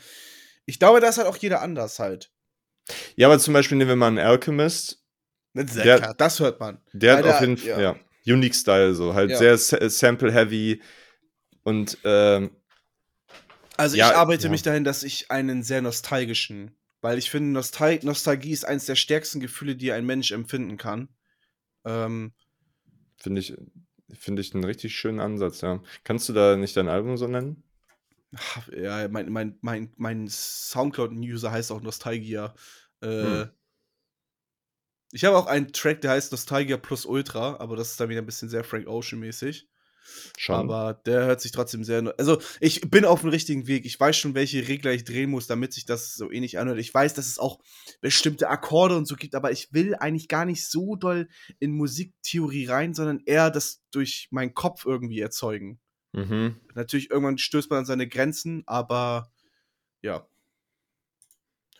[0.67, 2.33] ich glaube, da ist halt auch jeder anders halt.
[3.17, 5.05] Ja, aber zum Beispiel nehmen wir mal einen Alchemist.
[5.55, 6.81] Der- klar, das hört man.
[6.93, 7.81] Der hat Leider, auf jeden Fall, ja.
[7.81, 7.97] ja.
[8.35, 9.39] Unique Style, so halt Ja.
[9.39, 10.83] sehr sa- sample-heavy
[11.63, 12.51] und ähm,
[13.77, 18.53] Also ich arbeite mich dahin, dass ich einen sehr nostalgischen, weil ich finde, Nostal Nostalgie
[18.53, 21.09] ist eines der stärksten Gefühle, die ein Mensch empfinden kann.
[21.85, 22.33] Ähm,
[23.17, 23.57] finde ich,
[24.13, 25.83] finde ich einen richtig schönen Ansatz, ja.
[26.05, 27.63] Kannst du da nicht dein Album so nennen?
[28.77, 32.55] ja, mein, mein, mein, mein Soundcloud-User heißt auch Nostalgia.
[33.01, 33.51] Äh, Hm.
[35.11, 38.21] Ich habe auch einen Track, der heißt Nostalgia plus Ultra, aber das ist dann wieder
[38.21, 39.67] ein bisschen sehr Frank Ocean-mäßig.
[40.37, 40.55] Schon.
[40.55, 42.15] Aber der hört sich trotzdem sehr.
[42.19, 43.87] Also, ich bin auf dem richtigen Weg.
[43.87, 46.79] Ich weiß schon, welche Regler ich drehen muss, damit sich das so ähnlich anhört.
[46.79, 47.59] Ich weiß, dass es auch
[48.01, 51.29] bestimmte Akkorde und so gibt, aber ich will eigentlich gar nicht so doll
[51.59, 55.81] in Musiktheorie rein, sondern eher das durch meinen Kopf irgendwie erzeugen.
[56.13, 56.57] mhm.
[56.75, 59.33] Natürlich, irgendwann stößt man an seine Grenzen, aber
[60.03, 60.27] ja.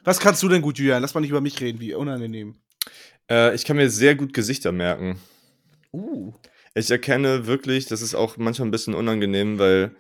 [0.05, 1.03] Was kannst du denn gut, Julian?
[1.03, 2.57] Lass mal nicht über mich reden, wie unangenehm.
[3.31, 5.21] Äh, ich kann mir sehr gut Gesichter merken.
[5.93, 6.33] Uh.
[6.75, 9.97] Ich erkenne wirklich, das ist auch manchmal ein bisschen unangenehm, weil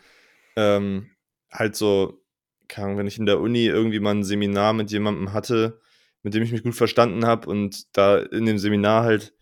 [0.57, 1.11] ähm,
[1.51, 2.23] halt so,
[2.75, 5.81] Ahnung, wenn ich in der Uni irgendwie mal ein Seminar mit jemandem hatte,
[6.23, 9.33] mit dem ich mich gut verstanden habe und da in dem Seminar halt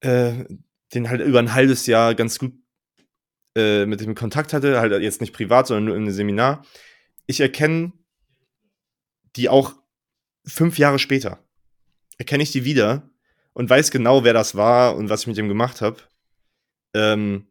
[0.00, 0.44] äh,
[0.94, 2.54] den halt über ein halbes Jahr ganz gut
[3.56, 6.64] äh, mit dem Kontakt hatte, halt jetzt nicht privat, sondern nur in einem Seminar.
[7.26, 7.92] Ich erkenne
[9.36, 9.74] die auch
[10.46, 11.44] fünf Jahre später.
[12.16, 13.10] Erkenne ich die wieder
[13.52, 15.98] und weiß genau, wer das war und was ich mit dem gemacht habe.
[16.94, 17.48] Ähm,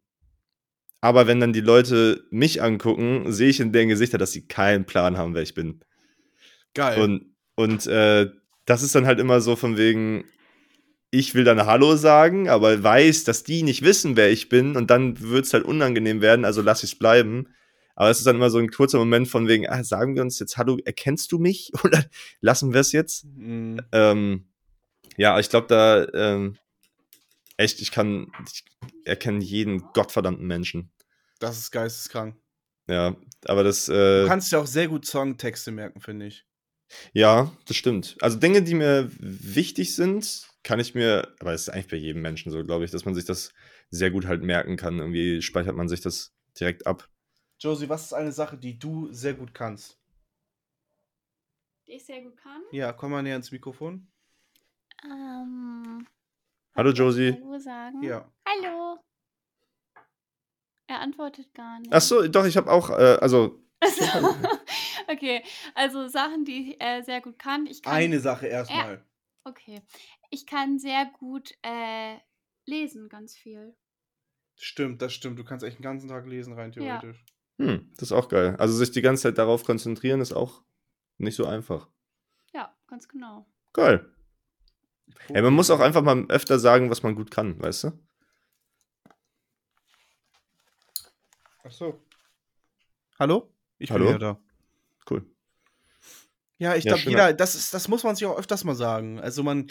[1.02, 4.86] aber wenn dann die Leute mich angucken, sehe ich in deren Gesichter, dass sie keinen
[4.86, 5.82] Plan haben, wer ich bin.
[6.74, 7.02] Geil.
[7.02, 8.30] Und, und äh,
[8.66, 10.26] das ist dann halt immer so von wegen,
[11.12, 14.90] ich will dann Hallo sagen, aber weiß, dass die nicht wissen, wer ich bin und
[14.90, 17.48] dann wird es halt unangenehm werden, also lass ich es bleiben.
[17.96, 20.38] Aber es ist dann immer so ein kurzer Moment von wegen, ah, sagen wir uns
[20.38, 22.06] jetzt Hallo, erkennst du mich oder
[22.42, 23.26] lassen wir es jetzt?
[23.26, 23.82] Mhm.
[23.92, 24.46] Ähm,
[25.16, 26.58] ja, ich glaube da, ähm,
[27.58, 28.64] echt, ich kann, ich
[29.06, 30.92] erkenne jeden gottverdammten Menschen.
[31.40, 32.36] Das ist geisteskrank.
[32.88, 36.46] Ja, aber das, Du äh, kannst ja auch sehr gut Songtexte merken, finde ich.
[37.14, 38.16] ja, das stimmt.
[38.22, 42.22] Also Dinge, die mir wichtig sind, kann ich mir, aber es ist eigentlich bei jedem
[42.22, 43.52] Menschen so, glaube ich, dass man sich das
[43.90, 45.00] sehr gut halt merken kann.
[45.00, 47.10] Irgendwie speichert man sich das direkt ab.
[47.60, 49.98] Josie, was ist eine Sache, die du sehr gut kannst?
[51.88, 52.62] Die ich sehr gut kann.
[52.72, 54.08] Ja, komm mal näher ins Mikrofon.
[55.04, 56.06] Ähm,
[56.78, 57.34] Hallo, Josie.
[57.34, 58.04] Hallo sagen.
[58.04, 58.32] Ja.
[58.48, 59.00] Hallo.
[60.88, 61.92] Er antwortet gar nicht.
[61.92, 64.36] Ach so, doch, ich habe auch, äh, also, Also,
[65.08, 65.44] okay,
[65.76, 67.66] also Sachen, die ich äh, sehr gut kann.
[67.66, 69.04] Ich kann Eine Sache erstmal.
[69.44, 69.82] Okay.
[70.30, 72.18] Ich kann sehr gut äh,
[72.66, 73.76] lesen, ganz viel.
[74.60, 75.38] Stimmt, das stimmt.
[75.38, 77.00] Du kannst echt den ganzen Tag lesen, rein Ja.
[77.00, 77.24] theoretisch.
[77.60, 78.56] hm, das ist auch geil.
[78.58, 80.64] Also sich die ganze Zeit darauf konzentrieren, ist auch
[81.18, 81.90] nicht so einfach.
[82.54, 83.46] Ja, ganz genau.
[83.74, 84.12] Geil.
[85.30, 87.92] Ja, man muss auch einfach mal öfter sagen, was man gut kann, weißt du?
[91.64, 92.06] Ach so.
[93.20, 93.54] Hallo?
[93.78, 94.06] Ich Hallo?
[94.06, 94.40] bin ja da.
[95.10, 95.26] Cool.
[96.60, 99.20] Ja, ich Ja, glaube, jeder, das, ist, das muss man sich auch öfters mal sagen.
[99.20, 99.70] Also man,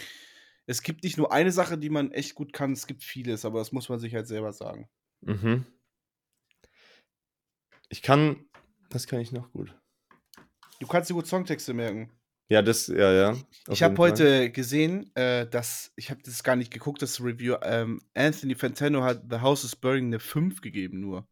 [0.66, 3.58] es gibt nicht nur eine Sache, die man echt gut kann, es gibt vieles, aber
[3.58, 4.88] das muss man sich halt selber sagen.
[5.20, 5.64] Mhm.
[7.88, 8.48] Ich kann,
[8.90, 9.74] das kann ich noch gut.
[10.80, 12.12] Du kannst dir gut Songtexte merken.
[12.48, 13.36] Ja, das, ja, ja.
[13.68, 18.00] ich habe heute gesehen, äh, dass, ich habe das gar nicht geguckt, das Review, ähm,
[18.14, 21.26] Anthony Fantano hat The House is Burning eine 5 gegeben nur.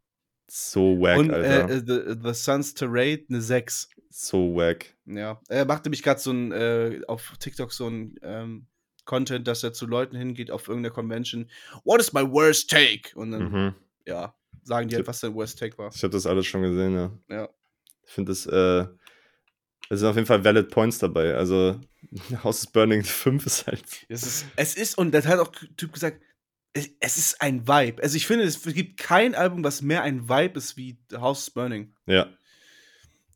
[0.49, 1.71] So wack, Und Alter.
[1.71, 3.89] äh, The, The Sun's Terrain eine 6.
[4.11, 4.95] so wack.
[5.07, 8.67] Ja, er machte mich gerade so ein, äh, auf TikTok so ein ähm,
[9.05, 11.49] Content, dass er zu Leuten hingeht auf irgendeiner Convention.
[11.85, 13.17] What is my worst take?
[13.17, 13.75] Und dann, Mhm.
[14.07, 14.35] ja,
[14.65, 15.91] sagen die halt, was sein worst take war.
[15.95, 17.11] Ich habe das alles schon gesehen, ja.
[17.29, 17.49] Ja.
[18.07, 18.87] Ich finde das, äh,
[19.91, 21.35] es sind auf jeden Fall valid Points dabei.
[21.35, 21.81] Also,
[22.43, 23.85] House is Burning 5 ist halt.
[24.09, 26.21] Es ist, es ist, und das hat auch der Typ gesagt,
[26.73, 28.03] es, es ist ein Vibe.
[28.03, 31.51] Also ich finde, es gibt kein Album, was mehr ein Vibe ist wie House is
[31.51, 31.95] Burning.
[32.07, 32.29] Ja.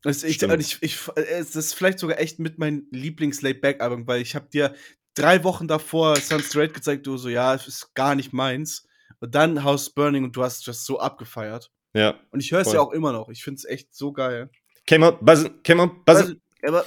[0.01, 4.47] Das, ich, ich, ich, es ist vielleicht sogar echt mit mein Lieblings-Laid-Back-Album, weil ich habe
[4.49, 4.73] dir
[5.13, 8.87] drei Wochen davor Sun Straight gezeigt, du so, ja, es ist gar nicht meins.
[9.19, 11.71] Und dann House is Burning und du hast das so abgefeiert.
[11.93, 12.19] Ja.
[12.31, 13.29] Und ich höre es ja auch immer noch.
[13.29, 14.49] Ich finde es echt so geil.
[14.89, 16.41] Came on, buzzin', came buzzin'.
[16.67, 16.83] Aber,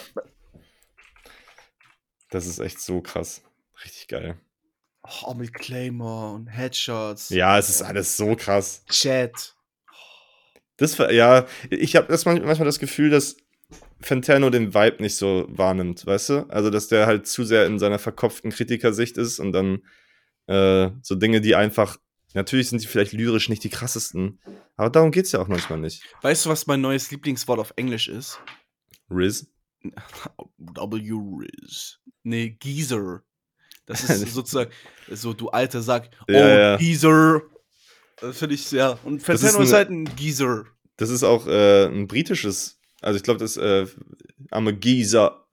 [2.31, 3.43] Das ist echt so krass.
[3.85, 4.41] Richtig geil.
[5.25, 7.29] oh, mit Claymore und Headshots.
[7.31, 8.85] Ja, es ist alles so krass.
[8.91, 9.55] Chat.
[10.79, 13.37] Das, ver- ja, ich habe das manchmal das Gefühl, dass
[14.01, 16.47] Fantano den Vibe nicht so wahrnimmt, weißt du?
[16.49, 19.83] Also, dass der halt zu sehr in seiner verkopften Kritikersicht ist und dann
[20.49, 21.99] äh, so Dinge, die einfach,
[22.35, 24.39] natürlich sind die vielleicht lyrisch nicht die krassesten,
[24.77, 26.03] aber darum geht's ja auch manchmal nicht.
[26.23, 28.39] Weißt du, was mein neues Lieblingswort auf Englisch ist?
[29.11, 29.47] Riz?
[30.59, 31.99] W-Riz.
[32.23, 33.23] Nee, Geezer.
[33.87, 34.71] Das ist sozusagen
[35.11, 36.11] so, du alter Sack.
[36.29, 36.77] Oh, Ja, ja.
[36.77, 37.43] Geezer.
[38.21, 38.99] Das finde ich, ja.
[39.05, 40.65] Und ist Fantano ist, eine- halt ein Geezer.
[40.97, 43.87] Das ist auch äh, ein britisches, also ich glaube, das äh,
[44.51, 45.45] I'm a Geezer.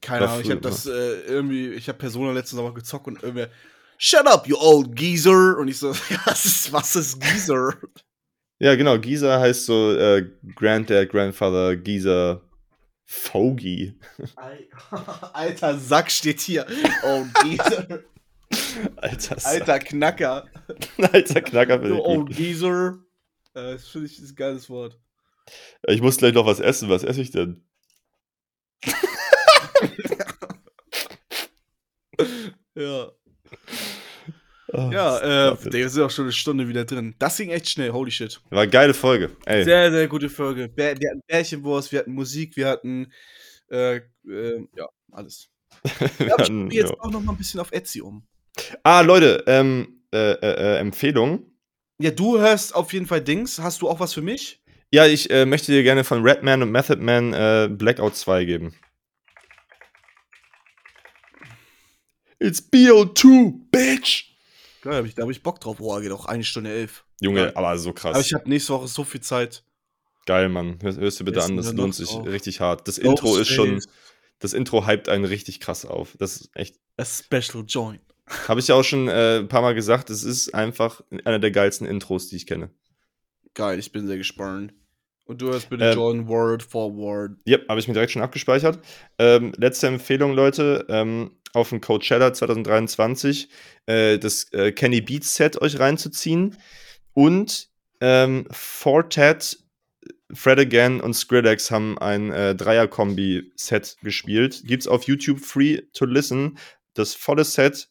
[0.00, 3.22] Keine Ahnung, ich habe das äh, irgendwie, ich habe Persona letztens noch mal gezockt und
[3.22, 3.46] irgendwie,
[4.02, 5.56] shut up, you old Geezer.
[5.58, 5.90] Und ich so,
[6.26, 7.74] was ist, was ist Geezer?
[8.58, 12.42] Ja, genau, Geezer heißt so äh, Granddad, Grandfather, Geezer,
[13.04, 13.94] Fogey.
[15.32, 16.66] Alter Sack steht hier.
[17.04, 18.02] Oh, Geezer.
[18.96, 19.46] Alter, Sack.
[19.46, 20.46] Alter Knacker.
[20.98, 21.80] Alter Knacker.
[21.80, 22.36] Finde ich old gut.
[22.36, 22.98] Geezer.
[23.54, 24.98] Äh, Das finde ich ein geiles Wort.
[25.88, 26.88] Ich muss gleich noch was essen.
[26.88, 27.64] Was esse ich denn?
[32.74, 33.10] Ja.
[34.72, 37.14] Oh, Ja, äh, wir sind auch schon eine Stunde wieder drin.
[37.18, 38.40] Das ging echt schnell, holy shit.
[38.50, 39.30] War eine geile Folge.
[39.44, 40.64] Ey, Sehr, sehr gute Folge.
[40.68, 43.12] Bär- Wir hatten Bärchenwurst, wir hatten Musik, wir hatten
[43.70, 43.96] Äh,
[44.28, 45.48] äh, ja, alles.
[46.18, 47.00] Ja, aber ich jetzt ja.
[47.00, 48.26] auch noch mal ein bisschen auf Etsy um.
[48.82, 50.36] Ah, Leute, ähm, äh, äh,
[50.74, 51.46] äh, Empfehlung.
[51.98, 53.58] Ja, du hörst auf jeden Fall Dings.
[53.58, 54.60] Hast du auch was für mich?
[54.90, 58.74] Ja, ich äh, möchte dir gerne von Redman und Method Man äh, Blackout 2 geben.
[62.42, 64.24] It's BO2, bitch!
[64.82, 65.76] Da hab ich, da hab ich Bock drauf.
[65.78, 67.04] Boah, geht auch eine Stunde elf.
[67.20, 67.52] Junge, Ja.
[67.56, 68.14] aber so krass.
[68.14, 69.62] Aber ich habe nächste Woche so viel Zeit.
[70.26, 70.78] Geil, Mann.
[70.82, 72.26] Hör, hörst du bitte ist an, das da lohnt sich drauf?
[72.26, 72.86] richtig hart.
[72.88, 73.80] Das Intro ist schon.
[74.40, 76.16] Das Intro hypt einen richtig krass auf.
[76.18, 76.76] Das ist echt.
[76.96, 78.00] A Special Joint.
[78.48, 81.50] Habe ich ja auch schon äh, ein paar Mal gesagt, es ist einfach einer der
[81.52, 82.70] geilsten Intros, die ich kenne.
[83.54, 84.72] Geil, ich bin sehr gespannt.
[85.26, 87.32] Und du hörst bitte Ähm, John Word for Word.
[87.44, 88.80] Ja, habe ich mir direkt schon abgespeichert.
[89.18, 93.48] Ähm, letzte Empfehlung, Leute, ähm, auf dem Coachella 2023
[93.86, 96.56] äh, das äh, Kenny Beats Set euch reinzuziehen
[97.14, 97.68] und
[98.00, 99.58] ähm, Fortet,
[100.32, 104.62] Fred Again und Skrillex haben ein äh, Dreier-Kombi-Set gespielt.
[104.64, 106.58] Gibt's auf YouTube free to listen.
[106.94, 107.88] Das volle Set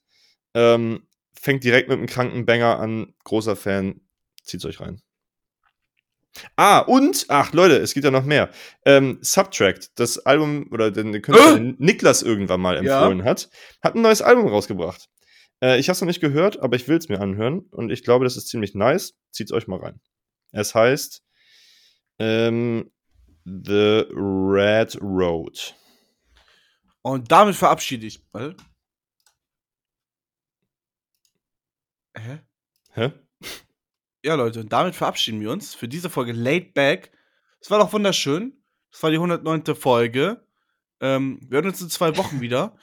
[0.53, 1.03] ähm,
[1.39, 3.13] fängt direkt mit einem kranken Banger an.
[3.23, 4.01] Großer Fan.
[4.43, 5.01] Zieht's euch rein.
[6.55, 8.49] Ah, und, ach Leute, es gibt ja noch mehr.
[8.85, 11.59] Ähm, Subtract, das Album oder den Künstler, Äh?
[11.59, 12.99] den Niklas irgendwann mal Ja.
[13.01, 13.49] empfohlen hat,
[13.81, 15.09] hat ein neues Album rausgebracht.
[15.61, 18.03] Äh, ich habe es noch nicht gehört, aber ich will es mir anhören und ich
[18.03, 19.13] glaube, das ist ziemlich nice.
[19.31, 19.99] Zieht's euch mal rein.
[20.51, 21.21] Es heißt
[22.19, 22.91] ähm,
[23.45, 25.75] The Red Road.
[27.01, 28.21] Und damit verabschiede ich.
[28.31, 28.55] Warte.
[32.15, 32.39] Hä?
[32.93, 33.11] Hä?
[34.23, 37.11] Ja, Leute, und damit verabschieden wir uns für diese Folge Laid Back.
[37.59, 38.61] Es war doch wunderschön.
[38.91, 39.75] Es war die 109.
[39.75, 40.45] Folge.
[40.99, 42.75] Ähm, wir hören uns in zwei Wochen wieder.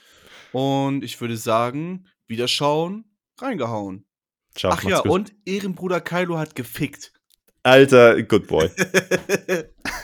[0.51, 3.05] Und ich würde sagen, Wiederschauen,
[3.37, 4.05] reingehauen.
[4.55, 5.11] Ciao, Ach ja, gut.
[5.11, 7.13] und Ehrenbruder Kylo hat gefickt.
[7.63, 8.69] Alter, good boy.